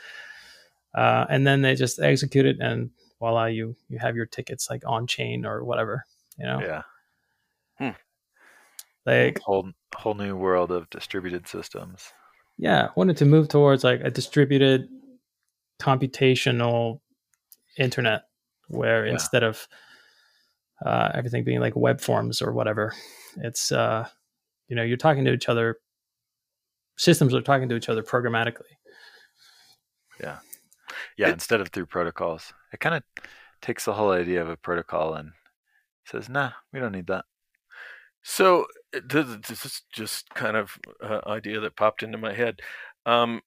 [0.95, 4.82] uh, and then they just execute it, and voila, you you have your tickets like
[4.87, 6.05] on chain or whatever.
[6.39, 6.61] You know,
[7.80, 7.95] Yeah.
[9.07, 12.12] Like Whole whole new world of distributed systems.
[12.59, 14.88] yeah, wanted to move towards like a distributed
[15.80, 17.00] computational
[17.78, 18.22] internet
[18.68, 19.12] where Yeah.
[19.12, 19.66] instead of
[20.84, 22.92] uh, everything being like web forms or whatever,
[23.38, 24.09] it's uh,
[24.68, 25.76] you know you're talking to each other.
[26.96, 28.72] Systems are talking to each other programmatically.
[30.20, 30.38] Yeah,
[31.18, 32.52] It- instead of through protocols.
[32.72, 33.02] It kind of
[33.62, 35.32] takes the whole idea of a protocol and
[36.07, 37.24] says, "Nah, we don't need that."
[38.25, 42.61] So th- th- this is just kind of uh, idea that popped into my head.
[43.07, 43.43] Um,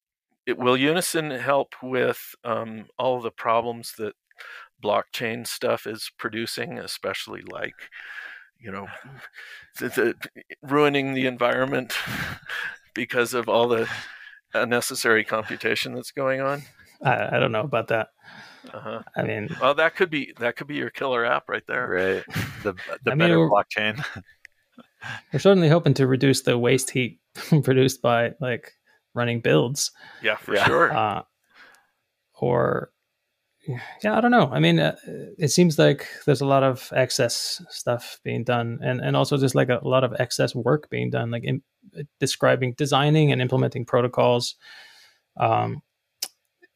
[0.46, 4.14] it, will Unison help with um, all the problems that
[4.82, 7.74] blockchain stuff is producing, especially like
[8.60, 8.88] you know,
[9.80, 10.16] the, the,
[10.64, 11.94] ruining the environment
[12.94, 13.88] because of all the
[14.54, 16.64] unnecessary computation that's going on?
[17.04, 18.10] I, I don't know about that.
[18.74, 19.02] Uh-huh.
[19.16, 21.88] I mean, Well, that could be that could be your killer app right there.
[21.90, 22.24] Right.
[22.64, 22.74] The
[23.04, 24.04] the I mean, better we're- blockchain.
[25.34, 27.20] we're certainly hoping to reduce the waste heat
[27.64, 28.74] produced by like
[29.14, 29.92] running builds
[30.22, 30.66] Yeah, for Yeah.
[30.66, 30.94] sure.
[30.96, 31.24] uh,
[32.40, 32.92] or
[34.02, 34.96] yeah i don't know i mean uh,
[35.38, 39.56] it seems like there's a lot of excess stuff being done and and also just
[39.56, 41.62] like a, lot of excess work being done like in,
[42.20, 44.56] describing designing and implementing protocols
[45.38, 45.82] um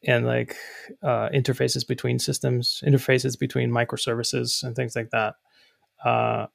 [0.05, 0.57] and like
[1.03, 5.35] uh, interfaces between systems interfaces between microservices and things like that
[6.03, 6.45] uh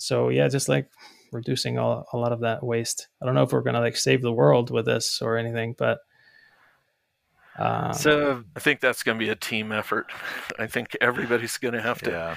[0.00, 0.88] so yeah just like
[1.32, 4.22] reducing all, a lot of that waste i don't know if we're gonna like save
[4.22, 6.00] the world with this or anything but
[7.60, 10.10] um, so I think that's going to be a team effort.
[10.58, 12.36] I think everybody's going to have to yeah.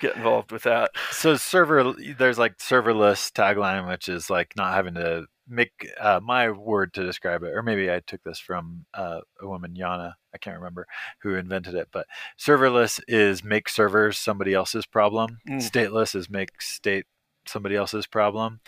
[0.00, 0.90] get involved with that.
[1.12, 6.50] So server, there's like serverless tagline, which is like not having to make uh, my
[6.50, 10.38] word to describe it, or maybe I took this from uh, a woman, Yana, I
[10.38, 10.86] can't remember
[11.22, 12.06] who invented it, but
[12.38, 15.38] serverless is make servers somebody else's problem.
[15.48, 15.56] Mm.
[15.56, 17.06] Stateless is make state
[17.46, 18.60] somebody else's problem.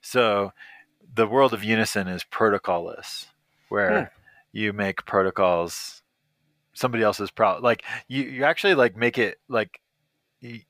[0.00, 0.52] So
[1.14, 3.26] the world of Unison is protocolless,
[3.68, 4.12] where
[4.52, 6.02] you make protocols
[6.74, 7.62] somebody else's problem.
[7.62, 9.80] Like you, you actually like make it like
[10.40, 10.60] you,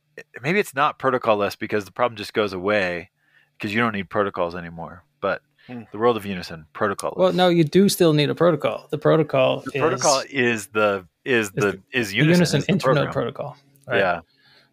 [0.43, 3.11] maybe it's not protocolless because the problem just goes away
[3.57, 5.05] because you don't need protocols anymore.
[5.21, 7.15] But The world of Unison, protocol.
[7.17, 8.89] Well, no, you do still need a protocol.
[8.91, 13.57] The protocol the is protocol is the is the is Unison, Unison is Internode protocol.
[13.87, 13.99] Right?
[13.99, 14.21] Yeah,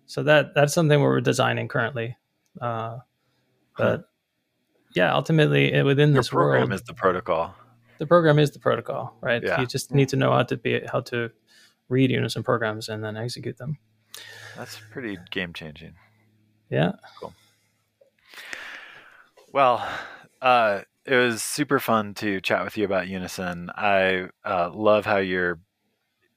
[0.06, 2.16] So that that's something we're designing currently.
[2.62, 3.00] Uh,
[3.78, 4.06] but
[4.96, 7.54] yeah, ultimately eh, within your this program world, is the protocol.
[7.98, 9.44] the program is the protocol, right?
[9.44, 9.60] Yeah.
[9.60, 11.30] You just need to know how to be how to
[11.90, 13.78] read Unison programs and then execute them.
[14.56, 15.96] That's pretty game changing.
[16.70, 16.94] Yeah.
[17.20, 17.34] Cool.
[19.52, 19.86] Well,
[20.42, 23.70] uh, it was super fun to chat with you about Unison.
[23.76, 25.60] I uh, love how you're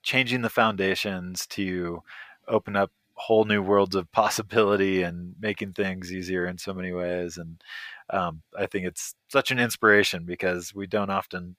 [0.03, 2.03] changing the foundations to
[2.47, 7.37] open up whole new worlds of possibility and making things easier in so many ways.
[7.37, 7.63] And
[8.11, 11.57] um, I think it's such an inspiration because we don't often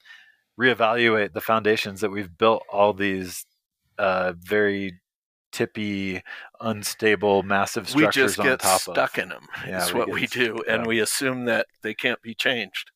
[0.59, 3.45] reevaluate the foundations that we've built all these
[3.97, 4.99] uh, very
[5.51, 6.21] tippy,
[6.61, 9.23] unstable, massive structures We structures just on get top stuck of.
[9.23, 9.47] in them.
[9.65, 10.87] Yeah, That's we what get we do, and yeah.
[10.87, 12.91] we assume that they can't be changed.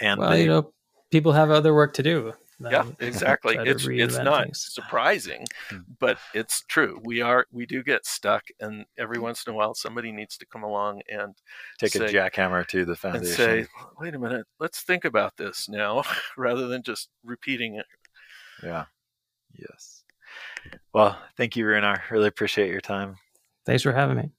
[0.00, 0.72] And well, they, you know,
[1.10, 2.32] people have other work to do.
[2.60, 3.56] Yeah, exactly.
[3.58, 4.68] It's it's not things.
[4.72, 5.78] surprising, Hmm.
[5.98, 7.00] but it's true.
[7.04, 10.46] We are we do get stuck, and every once in a while, somebody needs to
[10.46, 11.34] come along and
[11.78, 13.64] take a jackhammer to the foundation and foundation.
[13.66, 16.04] say, "Wait a minute, let's think about this now,"
[16.38, 17.86] rather than just repeating it.
[18.62, 18.84] yeah.
[19.58, 20.03] Yes.
[20.92, 22.08] Well, thank you, Runar.
[22.10, 23.16] Really appreciate your time.
[23.66, 24.34] Thanks for having me.